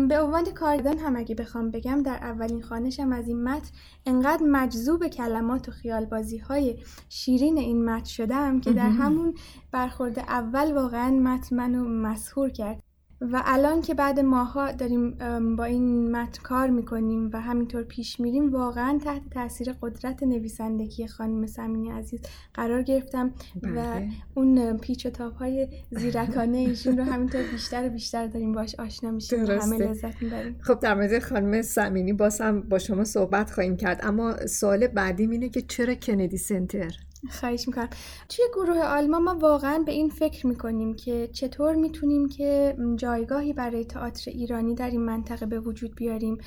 به 0.09 0.21
عنوان 0.21 0.45
کارگردان 0.45 0.99
هم 0.99 1.17
اگه 1.17 1.35
بخوام 1.35 1.71
بگم 1.71 2.03
در 2.03 2.17
اولین 2.17 2.63
خانشم 2.63 3.13
از 3.13 3.29
این 3.29 3.45
متن 3.45 3.71
انقدر 4.07 4.43
مجذوب 4.43 5.07
کلمات 5.07 5.69
و 5.69 5.73
خیالبازی 5.73 6.39
های 6.39 6.79
شیرین 7.09 7.59
این 7.59 7.85
متن 7.85 8.05
شدم 8.05 8.61
که 8.61 8.73
در 8.73 8.89
همون 8.89 9.35
برخورد 9.73 10.19
اول 10.19 10.73
واقعا 10.73 11.11
متن 11.11 11.57
منو 11.57 11.85
مسهور 11.89 12.51
کرد. 12.51 12.83
و 13.33 13.43
الان 13.45 13.81
که 13.81 13.95
بعد 13.95 14.21
ماها 14.21 14.73
داریم 14.73 15.11
با 15.57 15.65
این 15.65 16.11
متن 16.11 16.43
کار 16.43 16.71
می‌کنیم 16.71 17.31
و 17.33 17.41
همینطور 17.41 17.83
پیش 17.83 18.21
میریم 18.21 18.53
واقعا 18.53 18.99
تحت 19.05 19.23
تاثیر 19.31 19.73
قدرت 19.83 20.23
نویسندگی 20.23 21.07
خانم 21.07 21.47
سمینی 21.47 21.91
عزیز 21.91 22.21
قرار 22.55 22.83
گرفتم 22.83 23.33
و 23.63 23.69
بله. 23.69 24.09
اون 24.35 24.79
پیچ 24.79 25.07
و 25.07 25.11
تاب 25.11 25.33
های 25.33 25.69
زیرکانه 25.91 26.59
ایشون 26.59 26.99
رو 26.99 27.05
همینطور 27.05 27.43
بیشتر 27.53 27.87
و 27.87 27.91
بیشتر 27.91 28.27
داریم 28.27 28.53
باش 28.53 28.75
آشنا 28.75 29.11
میشیم 29.11 29.45
و 29.45 29.51
همه. 29.51 29.77
لذت 29.77 30.23
می‌بریم 30.23 30.57
خب 30.61 30.81
در 30.81 30.95
مورد 30.95 31.19
خانم 31.19 31.63
سمینی 31.63 32.13
باز 32.13 32.41
هم 32.41 32.61
با 32.61 32.79
شما 32.79 33.05
صحبت 33.05 33.51
خواهیم 33.51 33.77
کرد 33.77 34.01
اما 34.03 34.47
سوال 34.47 34.87
بعدیم 34.87 35.31
اینه 35.31 35.49
که 35.49 35.63
چرا 35.63 35.95
کندی 35.95 36.37
سنتر 36.37 36.97
خواهش 37.31 37.69
می‌کنم 37.69 37.89
توی 38.29 38.45
گروه 38.55 38.79
آلما 38.79 39.19
ما 39.19 39.35
واقعا 39.35 39.83
به 39.87 39.93
این 39.93 40.09
فکر 40.09 40.47
می‌کنیم 40.47 40.95
که 40.95 41.29
چطور 41.33 41.75
می‌تونیم 41.75 42.29
که 42.29 42.77
جایگاهی 42.97 43.53
برای 43.53 43.85
تئاتر 43.85 44.31
ایرانی 44.31 44.75
در 44.75 44.91
این 44.91 45.01
منطقه 45.01 45.47
به 45.47 45.61
وجود 45.61 45.95
بیاریم 45.95 46.39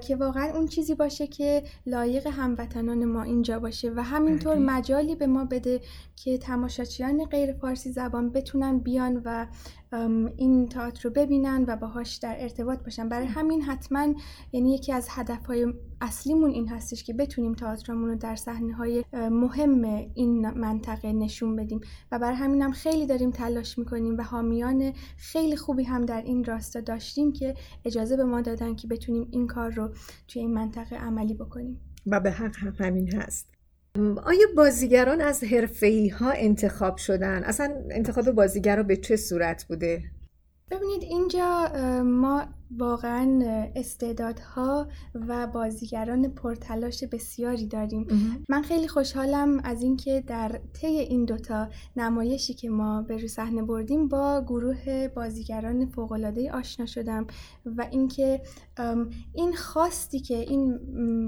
که 0.00 0.16
واقعا 0.16 0.52
اون 0.54 0.66
چیزی 0.66 0.94
باشه 0.94 1.26
که 1.26 1.62
لایق 1.86 2.26
هموطنان 2.26 3.04
ما 3.04 3.22
اینجا 3.22 3.58
باشه 3.58 3.90
و 3.96 4.02
همینطور 4.02 4.54
بله. 4.54 4.64
مجالی 4.64 5.14
به 5.14 5.26
ما 5.26 5.44
بده 5.44 5.80
که 6.16 6.38
تماشاچیان 6.38 7.24
غیر 7.24 7.52
فارسی 7.52 7.92
زبان 7.92 8.30
بتونن 8.30 8.78
بیان 8.78 9.22
و 9.24 9.46
این 10.36 10.68
تئاتر 10.68 11.02
رو 11.02 11.10
ببینن 11.10 11.64
و 11.68 11.76
باهاش 11.76 12.16
در 12.16 12.36
ارتباط 12.38 12.78
باشن. 12.82 13.08
برای 13.08 13.26
همین 13.26 13.62
حتما 13.62 14.14
یعنی 14.52 14.74
یکی 14.74 14.92
از 14.92 15.08
هدفهای 15.10 15.66
اصلیمون 16.00 16.50
این 16.50 16.68
هستش 16.68 17.04
که 17.04 17.12
بتونیم 17.12 17.54
تئاترمون 17.54 18.08
رو 18.08 18.16
در 18.16 18.36
صحنه 18.36 18.74
های 18.74 19.04
مهم 19.12 19.84
این 20.14 20.50
منطقه 20.50 21.12
نشون 21.12 21.56
بدیم. 21.56 21.80
و 22.12 22.18
برای 22.18 22.36
همین 22.36 22.62
هم 22.62 22.72
خیلی 22.72 23.06
داریم 23.06 23.30
تلاش 23.30 23.78
می‌کنیم 23.78 24.16
و 24.18 24.22
حامیان 24.22 24.92
خیلی 25.16 25.56
خوبی 25.56 25.84
هم 25.84 26.06
در 26.06 26.22
این 26.22 26.44
راستا 26.44 26.80
داشتیم 26.80 27.32
که 27.32 27.54
اجازه 27.84 28.16
به 28.16 28.24
ما 28.24 28.40
دادن 28.40 28.74
که 28.74 28.88
بتونیم 28.88 29.28
این 29.30 29.46
کار 29.46 29.70
رو 29.70 29.94
توی 30.28 30.42
این 30.42 30.54
منطقه 30.54 30.96
عملی 30.96 31.34
بکنیم. 31.34 31.80
و 32.06 32.20
به 32.20 32.30
حق 32.30 32.56
هم 32.56 32.74
همین 32.78 33.12
هست. 33.12 33.53
آیا 34.24 34.46
بازیگران 34.56 35.20
از 35.20 35.44
حرفه‌ای 35.44 36.08
ها 36.08 36.30
انتخاب 36.30 36.96
شدن؟ 36.96 37.44
اصلا 37.44 37.74
انتخاب 37.90 38.30
بازیگرا 38.30 38.82
به 38.82 38.96
چه 38.96 39.16
صورت 39.16 39.64
بوده؟ 39.64 40.02
ببینید 40.70 41.02
اینجا 41.02 41.72
ما 42.04 42.46
واقعا 42.70 43.42
استعدادها 43.76 44.88
و 45.14 45.46
بازیگران 45.46 46.28
پرتلاش 46.28 47.04
بسیاری 47.04 47.66
داریم 47.66 48.06
من 48.48 48.62
خیلی 48.62 48.88
خوشحالم 48.88 49.60
از 49.64 49.82
اینکه 49.82 50.24
در 50.26 50.60
طی 50.72 50.86
این 50.86 51.24
دوتا 51.24 51.68
نمایشی 51.96 52.54
که 52.54 52.70
ما 52.70 53.02
به 53.02 53.16
روی 53.16 53.28
صحنه 53.28 53.62
بردیم 53.62 54.08
با 54.08 54.44
گروه 54.46 55.08
بازیگران 55.08 55.86
فوق‌العاده 55.86 56.52
آشنا 56.52 56.86
شدم 56.86 57.26
و 57.66 57.86
اینکه 57.90 58.42
این 59.32 59.52
خواستی 59.52 60.20
که 60.20 60.36
این 60.36 60.78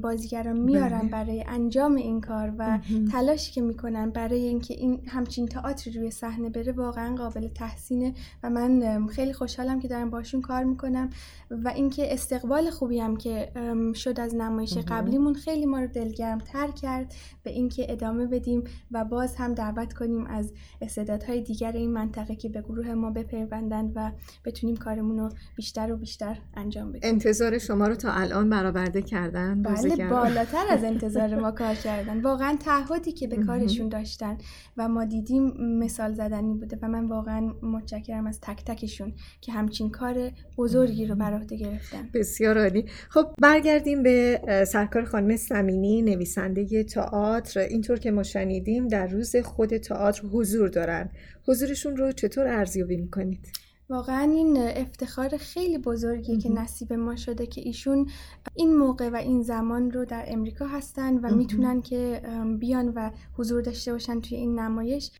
بازیگران 0.01 0.59
میارن 0.59 0.99
بله. 0.99 1.09
برای 1.09 1.45
انجام 1.49 1.95
این 1.95 2.21
کار 2.21 2.53
و. 2.59 2.79
تلاشی 3.13 3.53
که 3.53 3.61
می‌کنن 3.61 4.11
برای 4.11 4.45
اینکه 4.45 4.75
این 4.75 5.01
همچین 5.09 5.47
تئاتری 5.47 5.93
روی 5.93 6.11
صحنه 6.11 6.51
بره 6.51 6.73
واقعا 6.73 7.17
قابل 7.17 7.49
تحسینه 7.49 8.15
و 8.43 8.51
من 8.51 9.07
خیلی 9.07 9.33
خوشحالم 9.33 9.81
که 9.81 9.89
دارم 9.89 10.11
باشون 10.11 10.41
کار 10.41 10.65
می‌کنم 10.65 11.11
و 11.51 11.69
اینکه 11.69 12.13
استقبال 12.13 12.71
خوبی 12.71 13.01
هم 13.01 13.17
که 13.17 13.53
شد 13.95 14.21
از 14.21 14.35
نمایش 14.35 14.79
قبلیمون 14.79 15.35
خیلی 15.35 15.67
ما 15.67 15.81
رو 15.81 15.87
دلگرم 15.87 16.39
تر 16.39 16.71
کرد 16.71 17.15
به 17.43 17.51
اینکه 17.51 17.93
ادامه 17.93 18.27
بدیم 18.27 18.65
و 18.91 19.05
باز 19.05 19.37
هم 19.37 19.55
دعوت 19.55 19.93
کنیم 19.93 20.27
از 20.27 20.53
استعدادهای 20.81 21.41
دیگر 21.41 21.73
این 21.73 21.93
منطقه 21.93 22.37
که 22.37 22.49
به 22.49 22.63
گروه 22.63 22.95
ما 22.95 23.11
بپیوندند 23.11 23.93
و 23.97 24.13
بتونیم 24.45 24.77
کارمون 24.77 25.19
رو 25.19 25.29
بیشتر 25.57 25.93
و 25.93 25.97
بیشتر 25.97 26.39
انجام 26.55 26.93
بدیم. 26.93 27.11
انتظار 27.11 27.59
شما 27.59 27.89
رو 27.89 27.95
تا 27.95 28.13
الان 28.13 28.51
برآورده 28.51 29.03
کردن؟ 29.03 29.63
بله؟ 29.63 30.09
بالاتر 30.09 30.65
از 30.71 30.85
انتظار 30.95 31.41
ما 31.41 31.51
کار 31.51 31.75
کردن. 31.75 32.21
واقعا 32.21 32.57
تعهدی 32.61 33.13
که 33.13 33.27
به 33.27 33.37
کارشون 33.37 33.89
داشتن 33.89 34.39
و 34.77 34.89
ما 34.89 35.05
دیدیم 35.05 35.43
مثال 35.79 36.15
زدنی 36.15 36.55
بوده 36.55 36.79
و 36.83 36.89
من 36.89 37.05
واقعا 37.05 37.41
متشکرم 37.63 38.27
از 38.27 38.41
تک 38.41 38.65
تکشون 38.65 39.13
که 39.41 39.53
همچین 39.53 39.91
کار 39.91 40.31
بزرگی 40.59 41.07
رو 41.07 41.15
بر 41.19 41.35
عهده 41.35 41.57
گرفتن. 41.57 42.09
بسیار 42.15 42.59
عالی. 42.59 42.85
خب 43.09 43.27
برگردیم 43.43 44.03
به 44.03 44.41
سرکار 44.67 45.05
خانم 45.05 45.37
سمینی 45.37 46.03
نویسنده 46.03 46.85
تئاتر. 46.85 47.61
اینطور 47.61 47.99
که 47.99 48.11
ما 48.11 48.23
شنیدیم 48.23 48.89
در 48.89 49.07
روز 49.07 49.37
خود 49.37 49.77
تئاتر 49.77 50.23
حضور 50.27 50.69
دارن. 50.69 51.11
حضورشون 51.49 51.97
رو 51.97 52.13
چطور 52.13 52.47
ارزیابی 52.47 52.97
می‌کنید؟ 52.97 53.47
واقعا 53.89 54.33
این 54.33 54.57
افتخار 54.57 55.37
خیلی 55.37 55.79
بزرگیه 55.79 56.39
که 56.39 56.53
نصیب 56.53 56.93
ما 56.93 57.17
شده 57.17 57.47
که 57.47 57.61
ایشون 57.61 58.07
این 58.55 58.77
موقع 58.77 59.09
و 59.09 59.17
این 59.17 59.43
زمان 59.43 59.91
رو 59.91 60.05
در 60.05 60.25
امریکا 60.29 60.67
هستن 60.67 61.15
و 61.17 61.35
می‌تونن 61.35 61.83
که 61.83 62.23
بیان 62.61 62.93
و 62.97 63.11
حضور 63.39 63.63
داشته 63.63 63.93
باشن 63.93 64.21
توی 64.21 64.39
این 64.39 64.59
نمایش. 64.59 65.11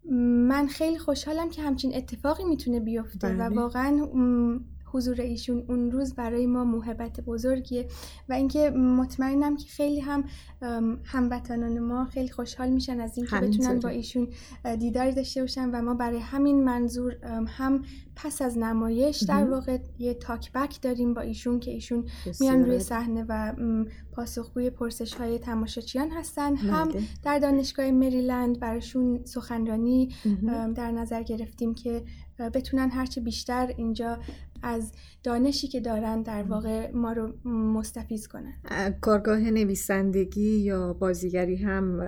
من 0.49 0.67
خیلی 0.67 0.99
خوشحالم 0.99 1.51
که 1.51 1.63
همچین 1.63 1.95
اتفاقی 1.95 2.45
می‌تونه 2.45 2.81
بیفته 2.81 3.35
و 3.35 3.49
بله. 3.49 3.57
واقعا 3.57 4.09
ام، 4.15 4.65
حضور 4.97 5.21
ایشون 5.21 5.65
اون 5.69 5.91
روز 5.91 6.15
برای 6.15 6.47
ما 6.47 6.65
موهبت 6.65 7.21
بزرگیه 7.21 7.89
و 8.29 8.33
اینکه 8.33 8.71
مطمئنم 8.71 9.57
که 9.57 9.69
خیلی 9.69 10.01
هم 10.01 10.25
هموطنان 11.05 11.79
ما 11.79 12.05
خیلی 12.05 12.29
خوشحال 12.29 12.69
میشن 12.69 13.01
از 13.01 13.19
اینکه 13.19 13.37
بتونن. 13.37 13.81
با 13.81 13.89
ایشون 13.89 14.29
اه، 14.65 14.77
دیداری 14.77 15.13
داشته 15.13 15.41
باشن 15.41 15.71
و 15.71 15.83
ما 15.83 15.95
برای 15.95 16.19
همین 16.19 16.65
منظور 16.65 17.17
هم 17.47 17.85
پس 18.17 18.43
از 18.43 18.59
نمایش 18.59 19.23
در. 19.23 19.45
واقع 19.45 19.79
یه 19.99 20.15
تاک 20.15 20.53
بک 20.53 20.83
داریم 20.83 21.15
با 21.15 21.21
ایشون 21.21 21.61
که 21.61 21.71
ایشون 21.71 22.05
میان 22.41 22.65
روی. 22.65 22.79
صحنه 22.79 23.25
و 23.29 23.53
پاسخگوی 24.13 24.71
پرسش 24.71 25.15
های 25.15 25.39
تماشاچیان 25.39 26.11
هستن 26.11 26.57
هم. 26.57 26.89
در 27.23 27.39
دانشگاه 27.39 27.91
مریلند 27.91 28.61
براشون 28.61 29.25
سخنرانی 29.25 30.15
در 30.75 30.91
نظر 30.91 31.23
گرفتیم 31.23 31.75
که 31.75 32.03
بتونن 32.55 32.91
هرچه 32.91 33.21
بیشتر 33.21 33.73
اینجا 33.77 34.19
از 34.63 34.93
دانشی 35.23 35.69
که 35.69 35.81
دارن 35.81 36.23
در 36.23 36.43
واقع 36.43 36.91
ما 36.91 37.13
رو 37.13 37.33
م، 37.45 37.51
مستفیض 37.51 38.29
کنن 38.29 38.55
اه، 38.65 38.91
کارگاه 38.91 39.39
نویسندگی 39.39 40.59
یا 40.59 40.93
بازیگری 40.93 41.57
هم 41.57 41.99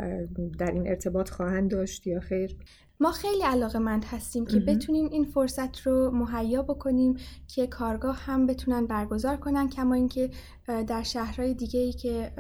در 0.59 0.71
این 0.71 0.89
ارتباط 0.89 1.31
خواهند 1.31 1.71
داشت 1.71 2.07
یا 2.07 2.21
خیر؟ 2.21 2.57
ما 3.01 3.13
خیلی 3.13 3.43
علاقه 3.43 3.79
مند 3.79 4.05
هستیم 4.05 4.47
که. 4.47 4.61
بتونیم 4.61 5.09
این 5.13 5.25
فرصت 5.25 5.87
رو 5.87 6.11
مهیا 6.11 6.63
بکنیم 6.63 7.17
که 7.49 7.67
کارگاه 7.67 8.17
هم 8.17 8.47
بتونن 8.47 8.87
برگزار 8.87 9.37
کنن 9.37 9.69
کما 9.69 9.95
اینکه 9.95 10.31
در 10.87 11.03
شهرهای 11.03 11.55
دیگه 11.55 11.81
ای 11.81 11.93
که 11.93 12.33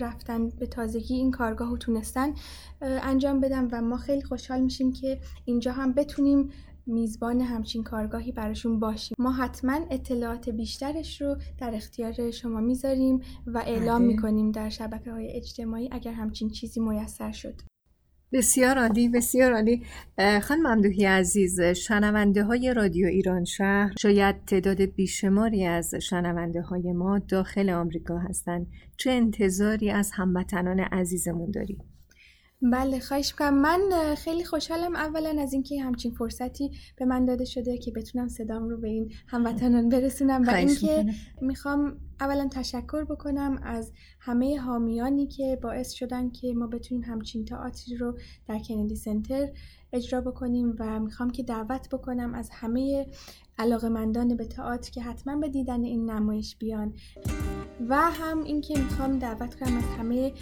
رفتن 0.00 0.48
به 0.48 0.66
تازگی 0.66 1.14
این 1.14 1.30
کارگاه 1.30 1.70
رو 1.70 1.76
تونستن 1.76 2.34
انجام 2.80 3.40
بدن 3.40 3.68
و 3.72 3.82
ما 3.82 3.96
خیلی 3.96 4.22
خوشحال 4.22 4.60
میشیم 4.60 4.92
که 4.92 5.20
اینجا 5.44 5.72
هم 5.72 5.92
بتونیم 5.92 6.50
میزبان 6.86 7.40
همچین 7.40 7.82
کارگاهی 7.82 8.32
براشون 8.32 8.80
باشیم. 8.80 9.16
ما 9.18 9.32
حتما 9.32 9.80
اطلاعات 9.90 10.48
بیشترش 10.48 11.22
رو 11.22 11.36
در 11.58 11.74
اختیار 11.74 12.30
شما 12.30 12.60
می‌ذاریم 12.60 13.20
و 13.46 13.62
اعلام 13.66 14.02
بله. 14.02 14.08
می‌کنیم 14.08 14.50
در 14.50 14.68
شبکه 14.68 15.12
های 15.12 15.36
اجتماعی 15.36 15.88
اگر 15.92 16.12
همچین 16.12 16.50
چیزی 16.50 16.80
میسر 16.80 17.32
شد. 17.32 17.54
بسیار 18.32 18.78
عالی 18.78 19.08
بسیار 19.08 19.52
عالی. 19.52 19.82
خانم 20.42 20.62
ممدوحی 20.62 21.04
عزیز 21.04 21.60
شنونده 21.60 22.44
های 22.44 22.74
رادیو 22.74 23.06
ایران 23.06 23.44
شهر 23.44 23.92
شاید 23.98 24.44
تعداد 24.44 24.80
بیشماری 24.80 25.64
از 25.64 25.94
شنونده 25.94 26.62
های 26.62 26.92
ما 26.92 27.18
داخل 27.18 27.70
آمریکا 27.70 28.18
هستند. 28.18 28.66
چه 28.96 29.10
انتظاری 29.10 29.90
از 29.90 30.10
هموطنان 30.14 30.80
عزیزمون 30.80 31.50
داریم 31.50 31.78
بله 32.62 33.00
خواهش 33.00 33.32
می‌کنم 33.32 33.54
من 33.54 34.14
خیلی 34.14 34.44
خوشحالم 34.44 34.96
اولا 34.96 35.42
از 35.42 35.52
اینکه 35.52 35.82
همچین 35.82 36.12
فرصتی 36.14 36.70
به 36.96 37.04
من 37.04 37.24
داده 37.24 37.44
شده 37.44 37.78
که 37.78 37.90
بتونم 37.90 38.28
صدام 38.28 38.68
رو 38.68 38.76
به 38.76 38.88
این 38.88 39.12
هموطنان 39.26 39.88
برسونم 39.88 40.42
و 40.42 40.50
اینکه. 40.50 41.06
می‌خوام 41.40 41.96
اولا 42.20 42.48
تشکر 42.52 43.04
بکنم 43.04 43.60
از 43.62 43.92
همه 44.20 44.60
حامیانی 44.60 45.26
که 45.26 45.58
باعث 45.62 45.92
شدن 45.92 46.30
که 46.30 46.54
ما 46.54 46.66
بتونیم 46.66 47.04
همچین 47.04 47.44
تئاتری 47.44 47.96
رو 47.96 48.18
در 48.48 48.58
کندی 48.58 48.96
سنتر 48.96 49.48
اجرا 49.92 50.20
بکنیم 50.20 50.76
و 50.78 51.00
می‌خوام 51.00 51.30
که 51.30 51.42
دعوت 51.42 51.88
بکنم 51.88 52.34
از 52.34 52.50
همه 52.52 53.06
علاقمندان 53.58 54.36
به 54.36 54.44
تئاتر 54.44 54.90
که 54.90 55.02
حتما 55.02 55.36
به 55.36 55.48
دیدن 55.48 55.82
این 55.82 56.10
نمایش 56.10 56.56
بیان 56.56 56.94
و 57.88 57.96
هم 57.96 58.44
اینکه 58.44 58.78
می‌خوام 58.78 59.18
دعوت 59.18 59.54
کنم 59.54 59.76
از 59.76 59.84
همه 59.98 60.32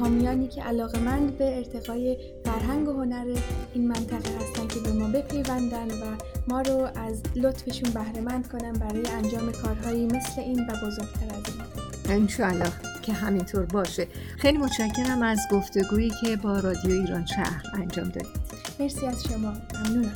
حامیانی 0.00 0.48
که 0.48 0.62
علاقمند 0.62 1.38
به 1.38 1.56
ارتقای 1.56 2.16
فرهنگ 2.44 2.88
و 2.88 2.92
هنر 2.92 3.38
این 3.74 3.88
منطقه 3.88 4.30
هستن 4.40 4.68
که 4.68 4.80
به 4.80 4.92
ما 4.92 5.08
بپیوندن 5.08 5.90
و 5.90 6.16
ما 6.48 6.60
رو 6.60 6.88
از 6.96 7.22
لطفشون 7.36 7.90
بهرهمند 7.90 8.48
کنن 8.48 8.72
برای 8.72 9.06
انجام 9.06 9.52
کارهایی 9.52 10.06
مثل 10.06 10.40
این 10.40 10.60
و 10.60 10.72
بزرگتر 10.86 11.34
از 11.36 11.54
این. 11.54 12.20
انشاءالله 12.20 12.72
که 13.02 13.12
همینطور 13.12 13.64
باشه. 13.64 14.06
خیلی 14.38 14.58
متشکرم 14.58 15.22
از 15.22 15.38
گفتگویی 15.52 16.12
که 16.20 16.36
با 16.36 16.60
رادیو 16.60 16.90
ایران 16.90 17.26
شهر 17.26 17.62
انجام 17.74 18.08
دادید. 18.08 18.40
مرسی 18.80 19.06
از 19.06 19.24
شما. 19.24 19.52
ممنونم. 19.74 20.14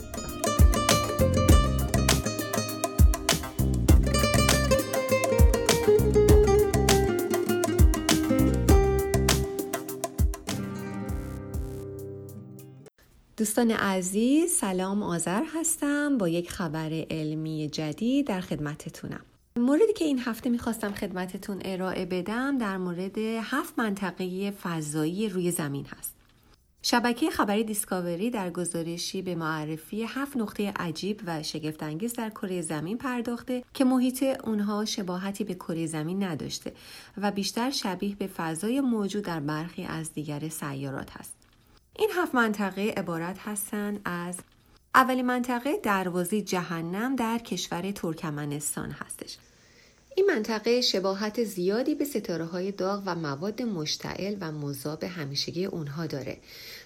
دوستان 13.37 13.71
عزیز 13.71 14.53
سلام 14.53 15.03
آذر 15.03 15.43
هستم 15.55 16.19
با 16.19 16.29
یک 16.29 16.51
خبر 16.51 17.05
علمی 17.11 17.69
جدید 17.69 18.27
در 18.27 18.41
خدمتتونم 18.41 19.21
موردی 19.57 19.93
که 19.97 20.05
این 20.05 20.19
هفته 20.19 20.51
می‌خواستم 20.51 20.93
خدمتتون 20.93 21.61
ارائه 21.65 22.07
بدم 22.07 22.59
در 22.59 22.77
مورد 22.77 23.19
هفت 23.19 23.79
منطقه 23.79 24.51
فضایی 24.51 25.29
روی 25.29 25.51
زمین 25.51 25.87
هست 25.87 26.15
شبکه 26.83 27.31
خبری 27.31 27.65
دیسکاوری 27.65 28.31
در 28.31 28.51
گزارشی 28.51 29.23
به 29.23 29.35
معرفی 29.35 30.03
هفت 30.03 30.37
نقطه 30.37 30.73
عجیب 30.77 31.21
و 31.27 31.43
شگفتانگیز 31.43 32.13
در 32.13 32.31
کره 32.31 32.61
زمین 32.61 32.99
پرداخته 32.99 33.65
که 33.75 33.85
محیط 33.85 34.23
اونها 34.45 34.85
شباهتی 34.85 35.45
به 35.45 35.55
کره 35.55 35.87
زمین 35.87 36.23
نداشته 36.23 36.73
و 37.17 37.31
بیشتر 37.31 37.71
شبیه 37.71 38.17
به 38.17 38.27
فضای 38.27 38.81
موجود 38.81 39.25
در 39.25 39.41
برخی 39.41 39.85
از 39.85 40.13
دیگر 40.13 40.49
سیارات 40.49 41.11
هست. 41.11 41.44
این 41.99 42.11
هفت 42.17 42.35
منطقه 42.35 42.95
عبارت 42.97 43.39
هستند 43.39 44.01
از 44.05 44.37
اولین 44.95 45.27
منطقه 45.27 45.77
دروازه 45.83 46.43
جهنم 46.43 47.17
در 47.17 47.39
کشور 47.39 47.91
ترکمنستان 47.91 48.91
هستش 48.91 49.39
این 50.17 50.27
منطقه 50.27 50.81
شباهت 50.81 51.45
زیادی 51.45 51.95
به 51.95 52.05
ستاره 52.05 52.45
های 52.45 52.73
داغ 52.73 53.03
و 53.07 53.15
مواد 53.15 53.63
مشتعل 53.63 54.37
و 54.41 54.53
مذاب 54.53 55.05
همیشگی 55.05 55.65
اونها 55.65 56.07
داره. 56.07 56.39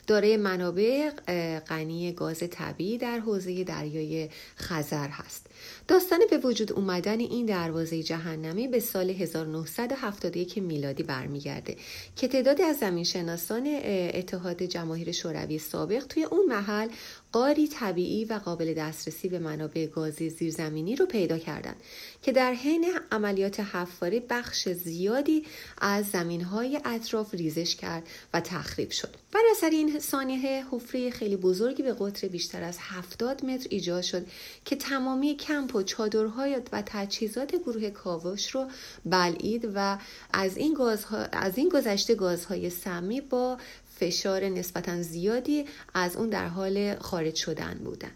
دارای 0.09 0.37
منابع 0.37 1.11
غنی 1.59 2.13
گاز 2.13 2.39
طبیعی 2.51 2.99
در 2.99 3.19
حوزه 3.19 3.65
دریای 3.65 4.29
خزر 4.57 5.09
هست. 5.09 5.47
داستان 5.89 6.21
به 6.31 6.39
وجود 6.39 6.73
اومدن 6.73 7.21
این 7.21 7.47
دروازه 7.47 8.03
جهنمی 8.03 8.69
به 8.69 8.81
سال 8.81 9.11
1971 9.11 10.59
میلادی 10.59 11.03
برمیگرده 11.03 11.77
که 12.17 12.29
تعدادی 12.29 12.63
از 12.63 12.77
زمینشناسان 12.77 13.81
اتحاد 14.15 14.63
جماهیر 14.63 15.13
شوروی 15.13 15.59
سابق 15.59 16.07
توی 16.07 16.25
اون 16.25 16.47
محل 16.47 16.89
قاری 17.33 17.69
طبیعی 17.69 18.25
و 18.25 18.35
قابل 18.45 18.75
دسترسی 18.75 19.29
به 19.29 19.39
منابع 19.39 19.87
گازی 19.87 20.31
زیرزمینی 20.31 20.97
رو 20.97 21.07
پیدا 21.07 21.39
کردند 21.39 21.77
که 22.23 22.33
در 22.33 22.53
حین 22.53 22.87
عملیات 23.13 23.61
حفاری 23.61 24.21
بخش 24.21 24.69
زیادی 24.69 25.45
از 25.79 26.07
زمینهای 26.07 26.81
اطراف 26.85 27.35
ریزش 27.35 27.77
کرد 27.77 28.09
و 28.35 28.41
تخریب 28.41 28.91
شد. 28.91 29.15
بر 29.33 29.41
اثر 29.51 29.71
این 29.71 29.98
سانحه 29.99 30.65
حفره 30.71 31.11
خیلی 31.11 31.37
بزرگی 31.37 31.83
به 31.83 31.93
قطر 31.93 32.29
بیشتر 32.29 32.63
از 32.63 32.79
70 32.81 33.45
متر 33.45 33.67
ایجاد 33.71 34.03
شد 34.03 34.27
که 34.65 34.77
تمامی 34.77 35.37
کمپ 35.37 35.75
و 35.75 35.83
چادرهای 35.83 36.63
و 36.73 36.83
تجهیزات 36.87 37.57
گروه 37.57 37.91
کاوش 37.91 38.51
رو 38.51 38.67
بلعید 39.05 39.71
و 39.75 39.99
از 40.33 40.57
این, 40.57 40.75
گازها، 40.75 41.19
از 41.33 41.59
این 41.59 41.69
گذشته 41.69 42.15
گازهای 42.15 42.71
سمی 42.71 43.21
با 43.21 43.59
فشار 44.01 44.45
نسبتا 44.45 45.03
زیادی 45.03 45.65
از 45.95 46.17
اون 46.17 46.29
در 46.29 46.49
حال 46.49 46.99
خارج 46.99 47.35
شدن 47.35 47.81
بودن. 47.85 48.11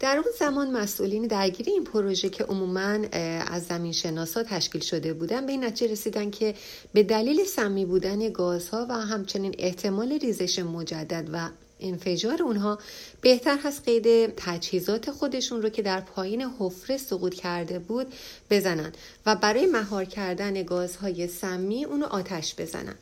در 0.00 0.16
اون 0.16 0.32
زمان 0.38 0.70
مسئولین 0.70 1.26
درگیری 1.26 1.72
این 1.72 1.84
پروژه 1.84 2.28
که 2.28 2.44
عموما 2.44 2.98
از 3.46 3.66
زمین 3.66 3.92
شناسا 3.92 4.42
تشکیل 4.42 4.80
شده 4.80 5.12
بودن 5.12 5.46
به 5.46 5.52
این 5.52 5.64
نتیجه 5.64 5.92
رسیدن 5.92 6.30
که 6.30 6.54
به 6.92 7.02
دلیل 7.02 7.44
سمی 7.44 7.84
بودن 7.84 8.30
گازها 8.30 8.86
و 8.88 8.92
همچنین 8.92 9.54
احتمال 9.58 10.12
ریزش 10.12 10.58
مجدد 10.58 11.28
و 11.32 11.48
انفجار 11.80 12.42
اونها 12.42 12.78
بهتر 13.20 13.58
هست 13.64 13.84
قید 13.84 14.34
تجهیزات 14.36 15.10
خودشون 15.10 15.62
رو 15.62 15.68
که 15.68 15.82
در 15.82 16.00
پایین 16.00 16.42
حفره 16.58 16.96
سقوط 16.96 17.34
کرده 17.34 17.78
بود 17.78 18.06
بزنن 18.50 18.92
و 19.26 19.36
برای 19.36 19.66
مهار 19.66 20.04
کردن 20.04 20.62
گازهای 20.62 21.28
سمی 21.28 21.84
اونو 21.84 22.06
آتش 22.06 22.54
بزنن. 22.58 22.94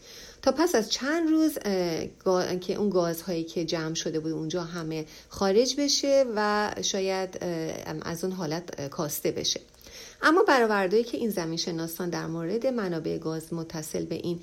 تا 0.42 0.52
پس 0.52 0.74
از 0.74 0.90
چند 0.90 1.28
روز 1.30 1.58
که 2.60 2.74
اون 2.74 2.90
گازهایی 2.90 3.44
که 3.44 3.64
جمع 3.64 3.94
شده 3.94 4.20
بود 4.20 4.32
اونجا 4.32 4.62
همه 4.62 5.06
خارج 5.28 5.74
بشه 5.78 6.24
و 6.36 6.70
شاید 6.82 7.38
از 8.02 8.24
اون 8.24 8.32
حالت 8.32 8.88
کاسته 8.88 9.30
بشه. 9.30 9.60
اما 10.22 10.42
برآوردهایی 10.42 11.04
که 11.04 11.18
این 11.18 11.30
زمین 11.30 11.56
شناسان 11.56 12.10
در 12.10 12.26
مورد 12.26 12.66
منابع 12.66 13.18
گاز 13.18 13.54
متصل 13.54 14.04
به 14.04 14.14
این 14.14 14.40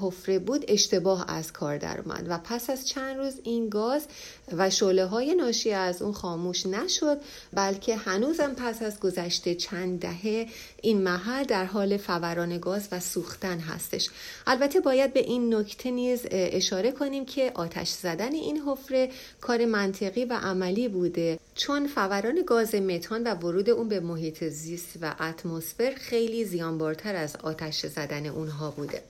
حفره 0.00 0.38
بود 0.38 0.64
اشتباه 0.68 1.24
از 1.28 1.52
کار 1.52 1.78
در 1.78 2.00
اومد 2.00 2.26
و 2.28 2.38
پس 2.44 2.70
از 2.70 2.88
چند 2.88 3.16
روز 3.16 3.34
این 3.42 3.68
گاز 3.68 4.06
و 4.52 4.70
شعله 4.70 5.06
های 5.06 5.34
ناشی 5.34 5.72
از 5.72 6.02
اون 6.02 6.12
خاموش 6.12 6.66
نشد 6.66 7.18
بلکه 7.52 7.96
هنوزم 7.96 8.54
پس 8.54 8.82
از 8.82 9.00
گذشته 9.00 9.54
چند 9.54 10.00
دهه 10.00 10.46
این 10.82 11.02
محل 11.02 11.44
در 11.44 11.64
حال 11.64 11.96
فوران 11.96 12.58
گاز 12.58 12.88
و 12.92 13.00
سوختن 13.00 13.58
هستش. 13.58 14.10
البته 14.46 14.80
باید 14.80 15.12
به 15.12 15.20
این 15.20 15.54
نکته 15.54 15.90
نیز 15.90 16.26
اشاره 16.30 16.92
کنیم 16.92 17.24
که 17.24 17.52
آتش 17.54 17.88
زدن 17.88 18.32
این 18.32 18.62
حفره 18.66 19.10
کار 19.40 19.64
منطقی 19.64 20.24
و 20.24 20.32
عملی 20.32 20.88
بوده. 20.88 21.38
چون 21.56 21.86
فوران 21.86 22.42
گاز 22.46 22.74
متان 22.74 23.22
و 23.22 23.34
ورود 23.34 23.70
اون 23.70 23.88
به 23.88 24.00
محیط 24.00 24.44
زیست 24.44 24.98
و 25.00 25.14
اتمسفر 25.20 25.94
خیلی 25.96 26.44
زیانبارتر 26.44 27.16
از 27.16 27.36
آتش 27.36 27.86
زدن 27.86 28.26
اونها 28.26 28.70
بوده. 28.70 29.02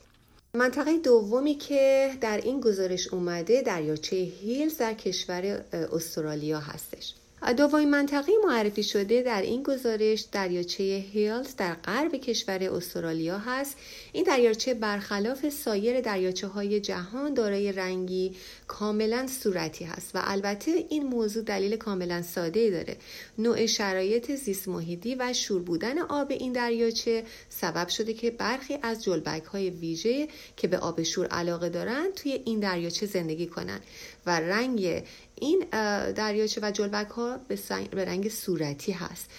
منطقه 0.55 0.99
دومی 0.99 1.55
که 1.55 2.13
در 2.21 2.41
این 2.45 2.61
گزارش 2.61 3.09
اومده 3.09 3.63
دریاچه 3.63 4.17
هیلز 4.17 4.79
در 4.79 4.95
کشور 4.95 5.65
استرالیا 5.73 6.61
هستش. 6.61 7.15
دومین 7.53 7.91
منطقه 7.91 8.33
معرفی 8.47 8.83
شده 8.83 9.23
در 9.23 9.43
این 9.43 9.63
گزارش 9.63 10.21
دریاچه 10.33 11.05
هیلز 11.13 11.57
در 11.57 11.75
غرب 11.75 12.17
کشور 12.17 12.63
استرالیا 12.63 13.39
هست. 13.39 13.77
این 14.13 14.25
دریاچه 14.25 14.75
برخلاف 14.75 15.49
سایر 15.49 16.01
دریاچه 16.01 16.47
های 16.47 16.81
جهان 16.81 17.35
دارای 17.35 17.73
رنگی 17.73 18.35
کاملا 18.67 19.27
صورتی 19.27 19.85
هست 19.85 20.11
و 20.15 20.21
البته 20.25 20.71
این 20.89 21.07
موضوع 21.07 21.43
دلیل 21.43 21.77
کاملا 21.77 22.23
ساده 22.23 22.71
داره. 22.71 22.97
نوع 23.39 23.67
شرایط 23.67 24.35
زیست 24.35 24.69
محیطی 24.69 25.15
و 25.15 25.33
شور 25.33 25.63
بودن 25.63 25.99
آب 25.99 26.31
این 26.31 26.53
دریاچه 26.53 27.25
سبب 27.49 27.89
شده 27.89 28.15
که 28.15 28.31
برخی 28.31 28.79
از 28.83 29.05
جلبک 29.05 29.45
های 29.45 29.71
ویژه 29.71 30.29
که 30.57 30.69
به 30.69 30.79
آب 30.79 31.03
شور 31.03 31.27
علاقه 31.27 31.69
دارند 31.69 32.15
توی 32.15 32.41
این 32.45 32.61
دریاچه 32.61 33.07
زندگی 33.07 33.47
کنند 33.47 33.83
و 34.27 34.41
رنگ 34.41 35.03
این 35.41 35.65
دریاچه 36.13 36.61
و 36.65 36.71
جلبک 36.71 37.09
ها 37.09 37.39
به 37.91 38.05
رنگ 38.05 38.29
صورتی 38.29 38.93
هست. 38.93 39.31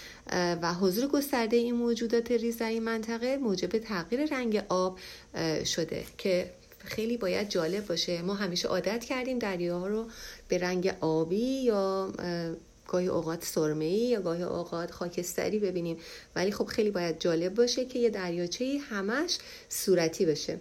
و 0.61 0.73
حضور 0.73 1.07
گسترده 1.07 1.57
این 1.57 1.75
موجودات 1.75 2.31
ریز 2.31 2.57
در 2.57 2.69
این 2.69 2.83
منطقه 2.83 3.37
موجب 3.37 3.77
تغییر 3.77 4.25
رنگ 4.25 4.63
آب 4.69 4.99
شده 5.65 6.05
که 6.17 6.49
خیلی 6.79 7.17
باید 7.17 7.49
جالب 7.49 7.87
باشه. 7.87 8.21
ما 8.21 8.33
همیشه 8.33 8.67
عادت 8.67 9.05
کردیم 9.05 9.39
دریاها 9.39 9.87
رو 9.87 10.05
به 10.47 10.57
رنگ 10.57 10.95
آبی 11.01 11.63
یا 11.63 12.13
گاهی 12.87 13.07
اوقات 13.07 13.43
سرمه‌ای 13.43 13.91
یا 13.91 14.21
گاهی 14.21 14.43
اوقات 14.43 14.91
خاکستری 14.91 15.59
ببینیم. 15.59 15.97
ولی 16.35 16.51
خب 16.51 16.65
خیلی 16.65 16.91
باید 16.91 17.19
جالب 17.19 17.53
باشه 17.53 17.85
که 17.85 17.99
یه 17.99 18.09
دریاچه 18.09 18.77
همش 18.89 19.37
صورتی 19.69 20.25
بشه 20.25 20.57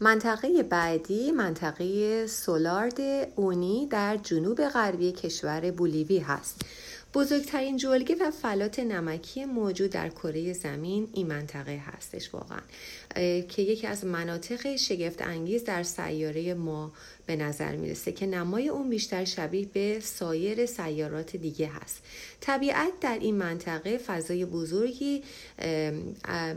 منطقه 0.00 0.62
بعدی 0.62 1.32
منطقه 1.32 2.26
سولارد 2.26 3.00
اونی 3.36 3.86
در 3.86 4.16
جنوب 4.16 4.68
غربی 4.68 5.12
کشور 5.12 5.70
بولیوی 5.70 6.18
هست. 6.18 6.62
بزرگترین 7.14 7.76
جلگه 7.76 8.16
و 8.20 8.30
فلات 8.30 8.78
نمکی 8.78 9.44
موجود 9.44 9.90
در 9.90 10.08
کره 10.08 10.52
زمین 10.52 11.08
این 11.12 11.26
منطقه 11.26 11.82
هستش 11.86 12.34
واقعا 12.34 12.60
که 13.48 13.62
یکی 13.62 13.86
از 13.86 14.04
مناطق 14.04 14.76
شگفت 14.76 15.22
انگیز 15.22 15.64
در 15.64 15.82
سیاره 15.82 16.54
ما 16.54 16.92
به 17.26 17.36
نظر 17.36 17.76
می‌رسه 17.76 18.12
که 18.12 18.26
نمای 18.26 18.68
اون 18.68 18.90
بیشتر 18.90 19.24
شبیه 19.24 19.66
به 19.66 20.00
سایر 20.00 20.66
سیارات 20.66 21.36
دیگه 21.36 21.66
هست. 21.66 22.02
طبیعت 22.40 23.00
در 23.00 23.18
این 23.20 23.34
منطقه 23.34 23.98
فضای 23.98 24.44
بزرگی 24.44 25.22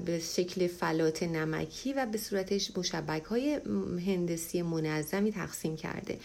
به 0.05 0.19
شکل 0.35 0.67
فلات 0.67 1.23
نمکی 1.23 1.93
و 1.93 2.05
به 2.05 2.17
صورتش 2.17 2.77
مشبک 2.77 3.23
های 3.23 3.59
هندسی 4.05 4.61
منظمی 4.61 5.31
تقسیم 5.31 5.75
کرده. 5.75 6.19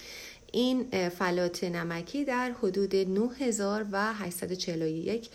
این 0.52 1.08
فلات 1.08 1.64
نمکی 1.64 2.24
در 2.24 2.52
حدود 2.62 2.96
9841 2.96 5.28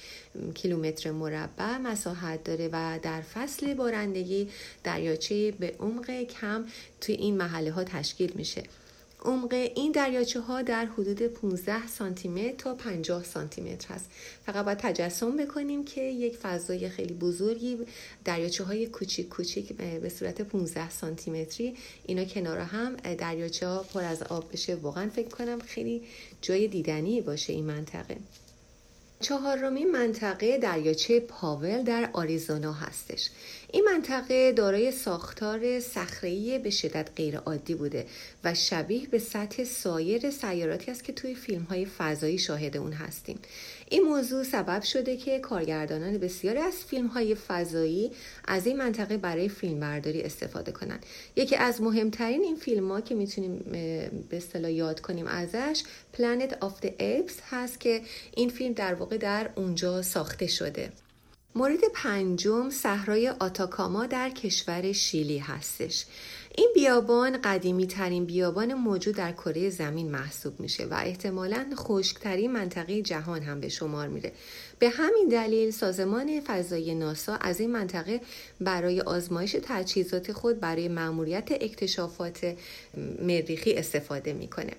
کیلومتر 0.54 1.12
مربع 1.12 1.78
مساحت 1.78 2.44
داره 2.44 2.70
و 2.74 3.00
در 3.02 3.22
فصل 3.22 3.74
بارندگی 3.74 4.50
دریاچه 4.84 5.52
به 5.52 5.76
عمق 5.80 6.24
کم 6.24 6.66
توی 7.02 7.16
این 7.16 7.38
محله 7.38 7.72
ها 7.72 7.84
تشکیل 7.84 8.32
میشه. 8.36 8.64
عمق 9.26 9.54
این 9.54 9.92
دریاچه 9.92 10.40
ها 10.40 10.62
در 10.62 10.86
حدود 10.86 11.22
15 11.22 11.88
سانتی 11.88 12.28
متر 12.28 12.56
تا 12.58 12.76
50 12.76 13.24
سانتی 13.24 13.62
متر 13.62 13.94
هست 13.94 14.10
فقط 14.46 14.66
باید 14.66 14.78
تجسم 14.78 15.38
بکنیم 15.38 15.84
که 15.86 16.02
یک 16.02 16.38
فضای 16.38 16.90
خیلی 16.90 17.14
بزرگی 17.14 17.78
دریاچه 18.26 18.64
های 18.64 18.88
کوچیک 18.88 19.30
کوچیک 19.30 19.74
به 19.74 20.10
صورت 20.10 20.42
15 20.42 20.90
سانتی 20.90 21.32
متری 21.32 21.76
اینا 22.06 22.26
کنار 22.26 22.58
هم 22.58 22.96
دریاچه 22.96 23.68
ها 23.68 23.84
پر 23.84 24.04
از 24.04 24.24
آب 24.24 24.52
بشه. 24.54 24.76
واقعا 24.76 25.10
فکر 25.10 25.30
کنم 25.30 25.60
خیلی 25.60 26.04
جای 26.42 26.68
دیدنی 26.68 27.22
باشه 27.22 27.54
این 27.54 27.66
منطقه. 27.66 28.18
چهارمین 29.22 29.92
منطقه 29.92 30.58
دریاچه 30.58 31.20
پاول 31.20 31.84
در 31.84 32.10
آریزونا 32.14 32.74
هستش. 32.74 33.30
این 33.72 33.86
منطقه 33.86 34.52
دارای 34.52 34.92
ساختار 34.92 35.80
صخره‌ای 35.80 36.60
به 36.60 36.70
شدت 36.70 37.10
غیرعادی 37.16 37.76
بوده 37.76 38.06
و 38.44 38.54
شبیه 38.54 39.08
به 39.08 39.20
سطح 39.20 39.64
سایر 39.64 40.30
سیاراتی 40.30 40.92
است 40.92 41.04
که 41.04 41.14
توی 41.14 41.36
فیلم 41.36 41.64
های 41.64 41.86
فضایی 41.86 42.38
شاهد 42.38 42.78
اون 42.78 42.94
هستیم. 42.94 43.40
این 43.90 44.04
موضوع 44.04 44.44
سبب 44.44 44.82
شده 44.82 45.18
که 45.18 45.40
کارگردانان 45.40 46.18
بسیاری 46.18 46.60
از 46.60 46.74
فیلم 46.74 47.08
های 47.08 47.36
فضایی 47.36 48.12
از 48.46 48.68
این 48.68 48.78
منطقه 48.78 49.18
برای 49.18 49.50
فیلم 49.50 49.80
برداری 49.80 50.22
استفاده 50.22 50.72
کنند. 50.72 51.06
یکی 51.36 51.56
از 51.56 51.82
مهمترین 51.82 52.42
این 52.44 52.56
فیلم 52.56 52.92
ها 52.92 53.02
که 53.02 53.16
می‌تونیم 53.16 53.58
به 54.30 54.38
اصطلاح 54.38 54.72
یاد 54.72 55.00
کنیم 55.00 55.28
ازش 55.28 55.84
Planet 56.18 56.52
of 56.52 56.86
the 56.86 56.90
Apes 57.00 57.34
هست 57.50 57.80
که 57.80 58.02
این 58.36 58.50
فیلم 58.50 58.74
در 58.74 58.94
واقع 58.94 59.18
در 59.18 59.50
اونجا 59.56 60.02
ساخته 60.02 60.48
شده. 60.48 60.92
مورد 61.56 61.80
پنجم 61.94 62.70
صحرای 62.70 63.30
آتاکاما 63.30 64.06
در 64.06 64.30
کشور 64.30 64.92
شیلی 64.92 65.38
هستش. 65.38 66.06
این 66.60 66.72
بیابان 66.76 67.38
قدیمی 67.42 67.88
ترین 67.88 68.26
بیابان 68.26 68.74
موجود 68.74 69.16
در 69.16 69.32
کره 69.32 69.70
زمین 69.70 70.12
محسوب 70.12 70.60
میشه 70.60 70.86
و 70.86 70.94
احتمالا 70.94 71.66
خشکترین 71.76 72.52
منطقه 72.52 73.02
جهان 73.02 73.42
هم 73.42 73.60
به 73.60 73.70
شمار 73.70 74.08
میره. 74.08 74.32
به 74.80 74.90
همین 74.90 75.28
دلیل 75.28 75.72
سازمان 75.72 76.42
فضایی 76.42 76.96
ناسا 76.96 77.36
از 77.36 77.60
این 77.60 77.72
منطقه 77.72 78.22
برای 78.62 79.02
آزمایش 79.02 79.56
تجهیزات 79.64 80.32
خود 80.32 80.60
برای 80.60 80.88
مأموریت 80.88 81.52
اکتشافات 81.52 82.56
مریخی 83.22 83.74
استفاده 83.74 84.34
می‌کنه. 84.34 84.74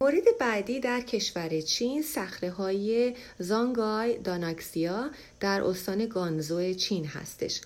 مورد 0.00 0.38
بعدی 0.40 0.80
در 0.80 1.00
کشور 1.00 1.60
چین 1.60 2.02
سخره 2.02 2.50
های 2.50 3.14
زانگای 3.38 4.18
داناکسیا 4.18 5.10
در 5.40 5.62
استان 5.62 6.06
گانزو 6.06 6.72
چین 6.72 7.06
هستش. 7.06 7.60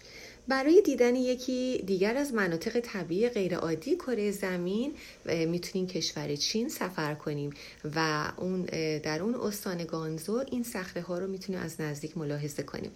برای 0.49 0.83
دیدن 0.83 1.17
یکی 1.17 1.83
دیگر 1.87 2.17
از 2.17 2.35
مناطق 2.35 2.81
طبیعی 2.81 3.29
غیرعادی 3.29 3.97
کره 3.97 4.31
زمین 4.31 4.95
می‌تونیم 5.25 5.87
کشور 5.87 6.37
چین 6.37 6.69
سفر 6.69 7.15
کنیم 7.15 7.51
و 7.97 8.29
اون 8.37 8.63
در 8.99 9.23
اون 9.23 9.35
استان 9.35 9.85
گانزو 9.85 10.45
این 10.51 10.63
صخره 10.63 11.03
ها 11.03 11.19
رو 11.19 11.27
می‌تونیم 11.27 11.61
از 11.61 11.81
نزدیک 11.81 12.19
ملاحظه 12.19 12.63
کنیم 12.63 12.91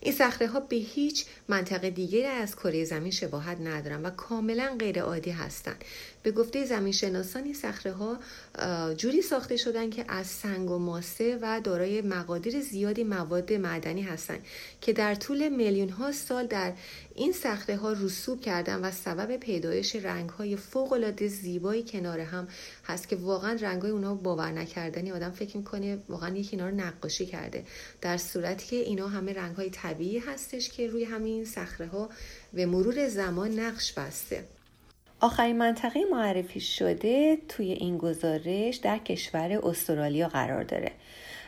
این 0.00 0.14
صخره 0.14 0.48
ها 0.48 0.60
به 0.60 0.76
هیچ 0.76 1.26
منطقه 1.48 1.90
دیگری 1.90 2.24
از 2.24 2.56
کره 2.56 2.84
زمین 2.84 3.10
شباهت 3.10 3.60
ندارن 3.60 4.02
و 4.02 4.10
کاملا 4.10 4.76
غیر 4.78 5.02
عادی 5.02 5.30
هستند. 5.30 5.84
به 6.22 6.30
گفته 6.30 6.64
زمین 6.64 6.92
شناسان 6.92 7.44
این 7.44 7.54
صخره 7.54 7.92
ها 7.92 8.18
جوری 8.94 9.22
ساخته 9.22 9.56
شدن 9.56 9.90
که 9.90 10.04
از 10.08 10.26
سنگ 10.26 10.70
و 10.70 10.78
ماسه 10.78 11.38
و 11.42 11.60
دارای 11.64 12.02
مقادیر 12.02 12.60
زیادی 12.60 13.04
مواد 13.04 13.52
معدنی 13.52 14.02
هستند 14.02 14.44
که 14.80 14.92
در 14.92 15.14
طول 15.14 15.48
میلیون 15.48 15.88
ها 15.88 16.12
سال 16.12 16.46
در 16.46 16.72
این 17.14 17.32
صخره 17.32 17.76
ها 17.76 17.92
رسوب 17.92 18.40
کردن 18.40 18.80
و 18.80 18.90
سبب 18.90 19.36
پیدایش 19.36 19.96
رنگ 19.96 20.30
های 20.30 20.56
فوق 20.56 20.92
العاده 20.92 21.28
زیبایی 21.28 21.82
کنار 21.82 22.20
هم 22.20 22.48
هست 22.84 23.08
که 23.08 23.16
واقعا 23.16 23.58
رنگ 23.60 23.82
های 23.82 23.90
اونها 23.90 24.14
باور 24.14 24.50
نکردنی. 24.50 25.12
آدم 25.12 25.30
فکر 25.30 25.56
می‌کنه 25.56 25.98
واقعا 26.08 26.36
یکی 26.36 26.56
اینا 26.56 26.68
رو 26.68 26.74
نقاشی 26.74 27.26
کرده. 27.26 27.64
در 28.00 28.16
صورتی 28.16 28.66
که 28.66 28.76
اینا 28.76 29.08
همه 29.08 29.32
رنگ 29.32 29.56
های 29.56 29.70
طبیعی 29.70 30.18
هستش 30.18 30.70
که 30.70 30.86
روی 30.86 31.04
همین 31.04 31.44
صخره 31.44 31.86
ها 31.86 32.10
به 32.52 32.66
مرور 32.66 33.08
زمان 33.08 33.60
نقش 33.60 33.92
بسته. 33.92 34.44
آخرین 35.20 35.58
منطقه 35.58 36.00
معرفی 36.12 36.60
شده 36.60 37.38
توی 37.48 37.72
این 37.72 37.98
گزارش 37.98 38.76
در 38.76 38.98
کشور 38.98 39.60
استرالیا 39.62 40.28
قرار 40.28 40.62
داره. 40.62 40.92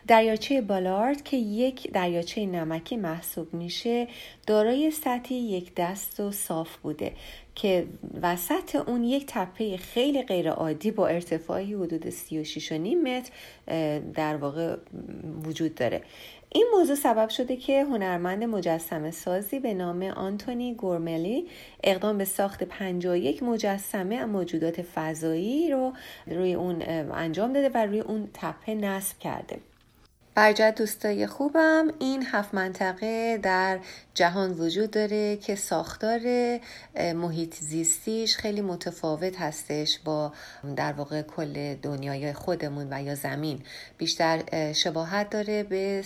دریاچه 0.07 0.61
بالارد 0.61 1.23
که 1.23 1.37
یک 1.37 1.93
دریاچه 1.93 2.47
نمکی 2.47 2.97
محسوب 2.97 3.55
میشه 3.55 4.09
دارای 4.47 4.91
سطحی 4.91 5.37
یک 5.37 5.73
دست 5.77 6.21
و 6.21 6.33
صاف 6.33 6.77
بوده 6.77 7.13
که 7.55 7.87
وسط 8.23 8.77
اون 8.77 9.05
یک 9.05 9.25
تپه 9.29 9.77
خیلی 9.77 10.23
غیر 10.23 10.51
عادی 10.51 10.91
با 10.91 11.07
ارتفاعی 11.07 11.75
حدود 11.75 12.11
36.5 12.11 12.71
متر 12.73 13.31
در 14.15 14.37
واقع 14.37 14.77
وجود 15.45 15.75
داره. 15.75 16.03
این 16.55 16.67
موضوع 16.73 16.97
سبب 16.97 17.29
شده 17.29 17.57
که 17.57 17.85
هنرمند 17.85 18.45
مجسمه 18.45 19.11
سازی 19.11 19.59
به 19.59 19.75
نام 19.75 20.03
آنتونی 20.03 20.75
گورملی 20.75 21.49
اقدام 21.85 22.19
به 22.19 22.25
ساخت 22.25 22.65
51 22.65 23.43
مجسمه 23.43 24.25
موجودات 24.25 24.83
فضایی 24.83 25.71
رو 25.71 25.93
روی 26.27 26.55
اون 26.55 26.83
انجام 27.13 27.53
داده 27.53 27.69
و 27.69 27.87
روی 27.87 28.01
اون 28.01 28.29
تپه 28.35 28.75
نصب 28.75 29.19
کرده. 29.19 29.72
برجت 30.35 30.75
دوستای 30.79 31.27
خوبم. 31.27 31.89
این 31.99 32.27
هفت 32.27 32.55
منطقه 32.55 33.39
در 33.43 33.79
جهان 34.15 34.53
وجود 34.53 34.91
داره 34.91 35.37
که 35.37 35.55
ساختار 35.55 36.21
محیط 37.15 37.55
زیستیش 37.55 38.37
خیلی 38.37 38.61
متفاوت 38.61 39.41
هستش 39.41 39.99
با 40.05 40.33
در 40.77 40.93
واقع 40.93 41.23
کل 41.23 41.75
دنیای 41.75 42.33
خودمون 42.33 42.89
و 42.91 43.03
یا 43.03 43.15
زمین. 43.15 43.63
بیشتر 43.99 44.73
شباهت 44.73 45.31
داره 45.31 45.63
به 45.63 46.03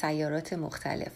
سیارات 0.00 0.52
مختلف. 0.52 1.12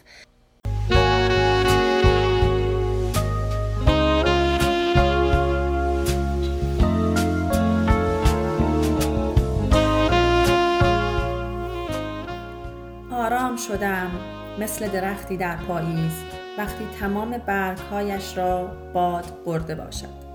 شدم 13.68 14.10
مثل 14.58 14.88
درختی 14.88 15.36
در 15.36 15.56
پاییز 15.56 16.22
وقتی 16.58 16.84
تمام 17.00 17.30
برگهایش 17.46 18.38
را 18.38 18.66
باد 18.94 19.24
برده 19.46 19.74
باشد. 19.74 20.30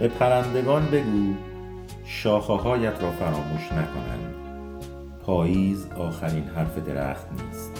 به 0.00 0.08
پرندگان 0.08 0.86
بگو 0.86 1.34
شاخه 2.04 2.52
هایت 2.52 3.02
را 3.02 3.10
فراموش 3.10 3.72
نکنند. 3.72 4.34
پاییز 5.26 5.86
آخرین 5.86 6.44
حرف 6.44 6.78
درخت 6.78 7.26
نیست. 7.32 7.72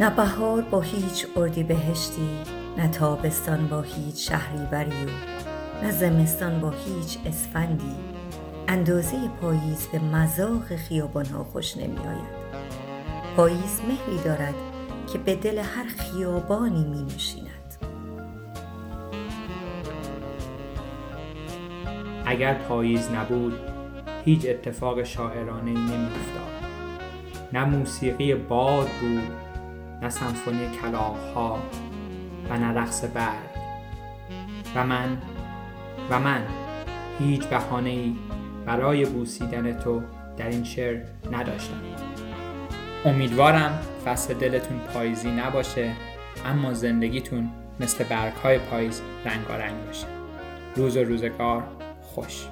نه 0.00 0.10
بهار 0.10 0.62
با 0.62 0.80
هیچ 0.80 1.26
اردی 1.36 1.62
بهشتی 1.62 2.28
نه 2.78 2.88
تابستان 2.88 3.66
با 3.66 3.80
هیچ 3.82 4.28
شهری 4.28 4.66
بریو 4.70 5.08
نه 5.82 5.90
زمستان 5.90 6.60
با 6.60 6.70
هیچ 6.70 7.18
اسفندی 7.26 7.94
اندازه 8.68 9.16
پاییز 9.40 9.88
به 9.92 9.98
مذاق 9.98 10.76
خیابانها 10.76 11.44
خوش 11.44 11.76
نمی 11.76 11.98
آید. 11.98 12.40
پاییز 13.36 13.80
مهری 13.88 14.24
دارد 14.24 14.54
که 15.12 15.18
به 15.18 15.34
دل 15.34 15.58
هر 15.58 15.84
خیابانی 15.98 16.84
می 16.84 17.02
نشیند. 17.02 17.76
اگر 22.26 22.54
پاییز 22.54 23.10
نبود 23.10 23.54
هیچ 24.24 24.46
اتفاق 24.48 25.02
شاعرانه 25.02 25.70
نمی 25.70 26.06
افتاد. 26.06 26.70
نه 27.52 27.64
موسیقی 27.64 28.34
باد 28.34 28.88
بود 29.00 29.32
نه 30.02 30.08
سمفونی 30.08 30.70
کلاغ 30.82 31.16
ها 31.34 31.58
و 32.50 32.58
نه 32.58 32.66
رقص 32.66 33.04
برگ 33.14 33.50
و 34.74 34.84
من 34.86 35.18
و 36.10 36.20
من. 36.20 36.42
هیچ 37.18 37.48
بحانه 37.48 37.90
ای 37.90 38.16
برای 38.66 39.04
بوسیدن 39.04 39.78
تو 39.78 40.02
در 40.36 40.48
این 40.48 40.64
شعر 40.64 41.00
نداشتم. 41.32 41.80
امیدوارم 43.04 43.78
فصل 44.04 44.34
دلتون 44.34 44.78
پاییزی 44.78 45.30
نباشه 45.30 45.92
اما 46.46 46.74
زندگیتون 46.74 47.50
مثل 47.80 48.04
برگهای 48.04 48.58
پاییز 48.58 49.02
رنگارنگ 49.24 49.86
باشه. 49.86 50.06
روز 50.76 50.96
و 50.96 51.04
روزگار 51.04 51.62
خوش. 52.02 52.46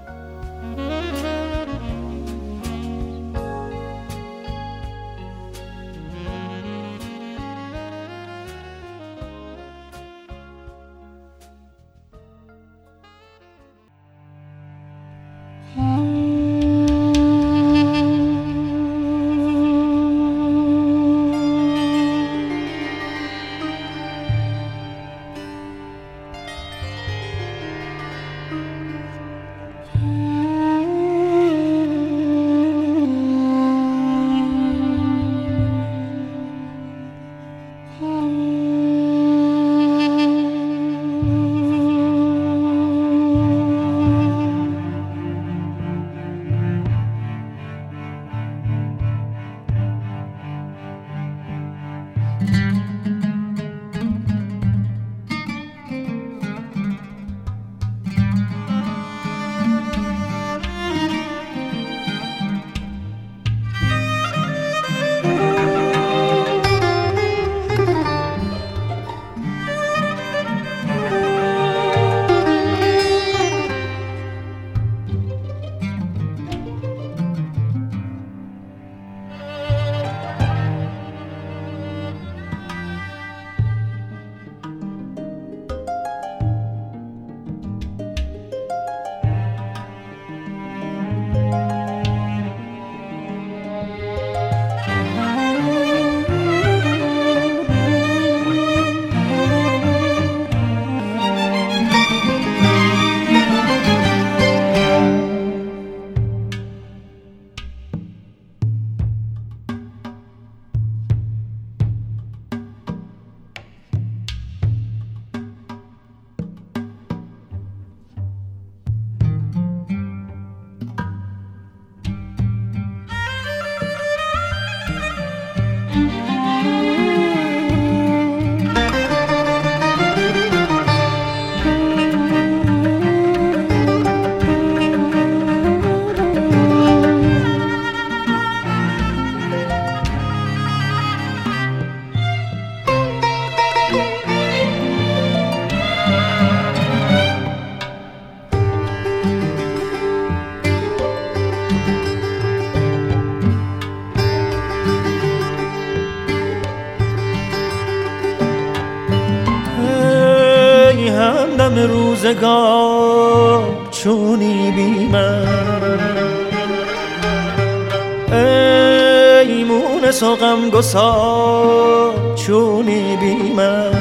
غم 170.69 170.79
گسار 170.79 172.35
چونی 172.35 173.17
بی 173.17 173.53
من 173.53 173.93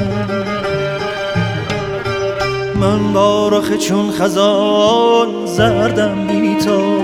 من 2.80 3.12
بارخ 3.12 3.76
چون 3.76 4.10
خزان 4.10 5.46
زردم 5.46 6.26
بی 6.26 6.54
تو 6.64 7.02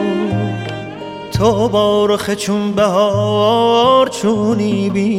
تو 1.38 1.68
بارخ 1.68 2.30
چون 2.30 2.72
بهار 2.72 4.08
چونی 4.08 4.90
بی 4.90 5.13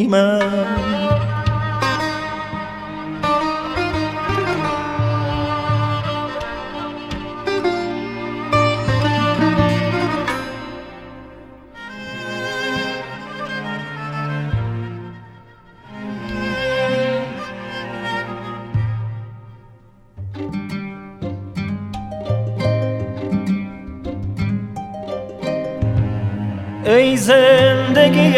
ای 26.86 27.18
زندگی 27.18 28.34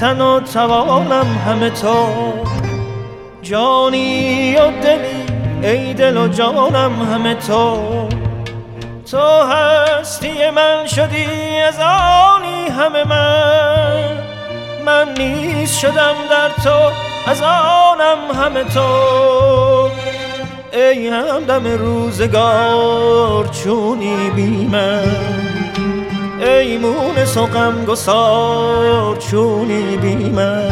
تن 0.00 0.20
و 0.20 0.40
توانم 0.40 1.40
همه 1.46 1.70
تو. 1.70 2.06
جانی 3.42 4.56
و 4.56 4.70
دلی 4.82 5.26
ای 5.62 5.94
دل 5.94 6.16
و 6.16 6.28
جانم 6.28 7.02
همه 7.12 7.34
تو. 7.34 7.78
تو 9.10 9.42
هستی 9.42 10.50
من 10.50 10.86
شدی 10.86 11.26
از 11.68 11.80
آنی 11.80 12.68
همه 12.68 13.04
من. 13.04 14.18
من 14.86 15.14
نیز 15.18 15.76
شدم 15.76 16.14
در 16.30 16.48
تو 16.64 16.90
از 17.30 17.42
آنم 17.42 18.42
همه 18.44 18.64
تو. 18.64 18.88
ای 20.72 21.08
همدم 21.08 21.66
روزگار 21.66 23.48
چونی 23.48 24.30
بی 24.30 24.68
من. 24.72 25.33
ای 26.44 26.78
مون 26.78 27.24
سقم 27.24 27.84
گسار 27.84 29.16
چونی 29.16 29.96
بی 29.96 30.14
من. 30.30 30.70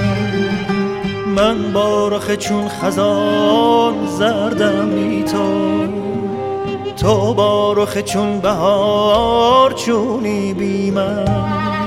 من 1.36 1.72
بارخ 1.72 2.34
چون 2.34 2.68
خزان 2.68 4.06
زردم 4.06 5.24
تو. 5.24 5.72
تو 6.96 7.34
بارخ 7.34 7.98
چون 7.98 8.40
بهار 8.40 9.72
چونی 9.72 10.54
بی 10.54 10.90
من. 10.90 11.81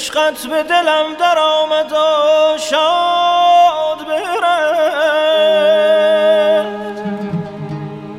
عشقت 0.00 0.46
به 0.46 0.62
دلم 0.62 1.14
در 1.14 1.38
آمد 1.38 1.92
و 1.92 2.58
شاد 2.58 4.06
برفت. 4.08 4.60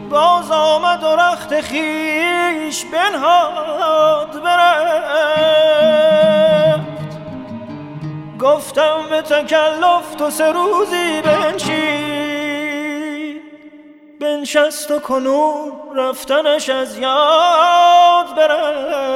باز 0.10 0.52
آمد 0.52 1.04
و 1.04 1.16
رخت 1.16 1.62
خیش 1.62 2.86
بنهاد 2.86 4.44
برفت. 4.44 4.82
گفتم 8.40 8.98
به 9.10 9.22
تکلف 9.22 10.16
تو 10.18 10.30
سه 10.30 10.52
روزی 10.52 11.22
بنشین. 11.22 12.62
بنشست 14.22 14.92
و 14.92 15.00
کنون 15.00 15.72
رفتنش 15.96 16.70
از 16.70 16.98
یاد 16.98 18.36
برفت. 18.36 19.11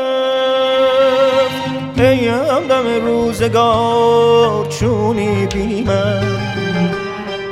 ای 1.97 2.27
همدم 2.27 3.05
روزگار 3.05 4.65
چونی 4.65 5.45
بی 5.45 5.83
من 5.83 6.23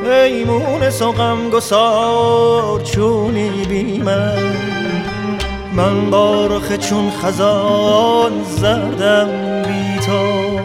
ای 0.06 0.44
مونس 0.44 1.02
و 1.02 1.12
غم 1.12 1.50
گسار 1.50 2.82
چونی 2.82 3.50
بی 3.50 3.98
من 3.98 4.54
من 5.74 6.10
بارخ 6.10 6.76
چون 6.78 7.12
خزان 7.12 8.44
زردم 8.44 9.28
بی 9.64 10.00
تو 10.06 10.60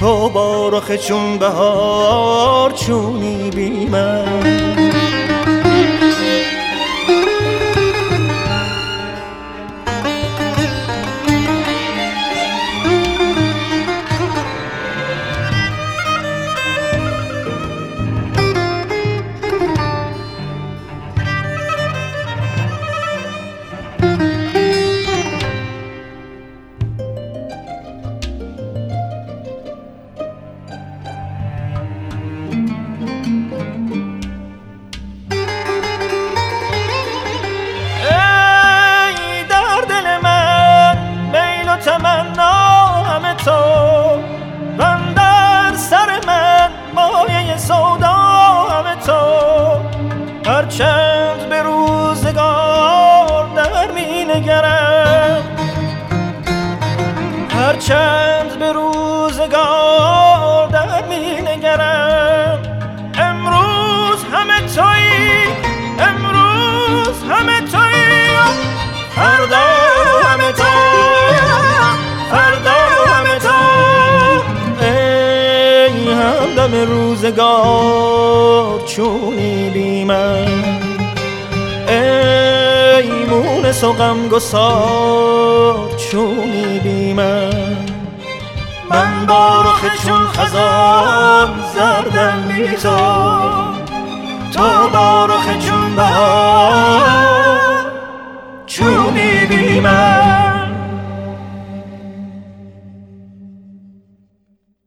تو 0.00 0.28
بارخ 0.28 0.96
چون 0.96 1.38
بهار 1.38 2.70
چونی 2.70 3.50
بی 3.50 3.86
من 3.86 4.91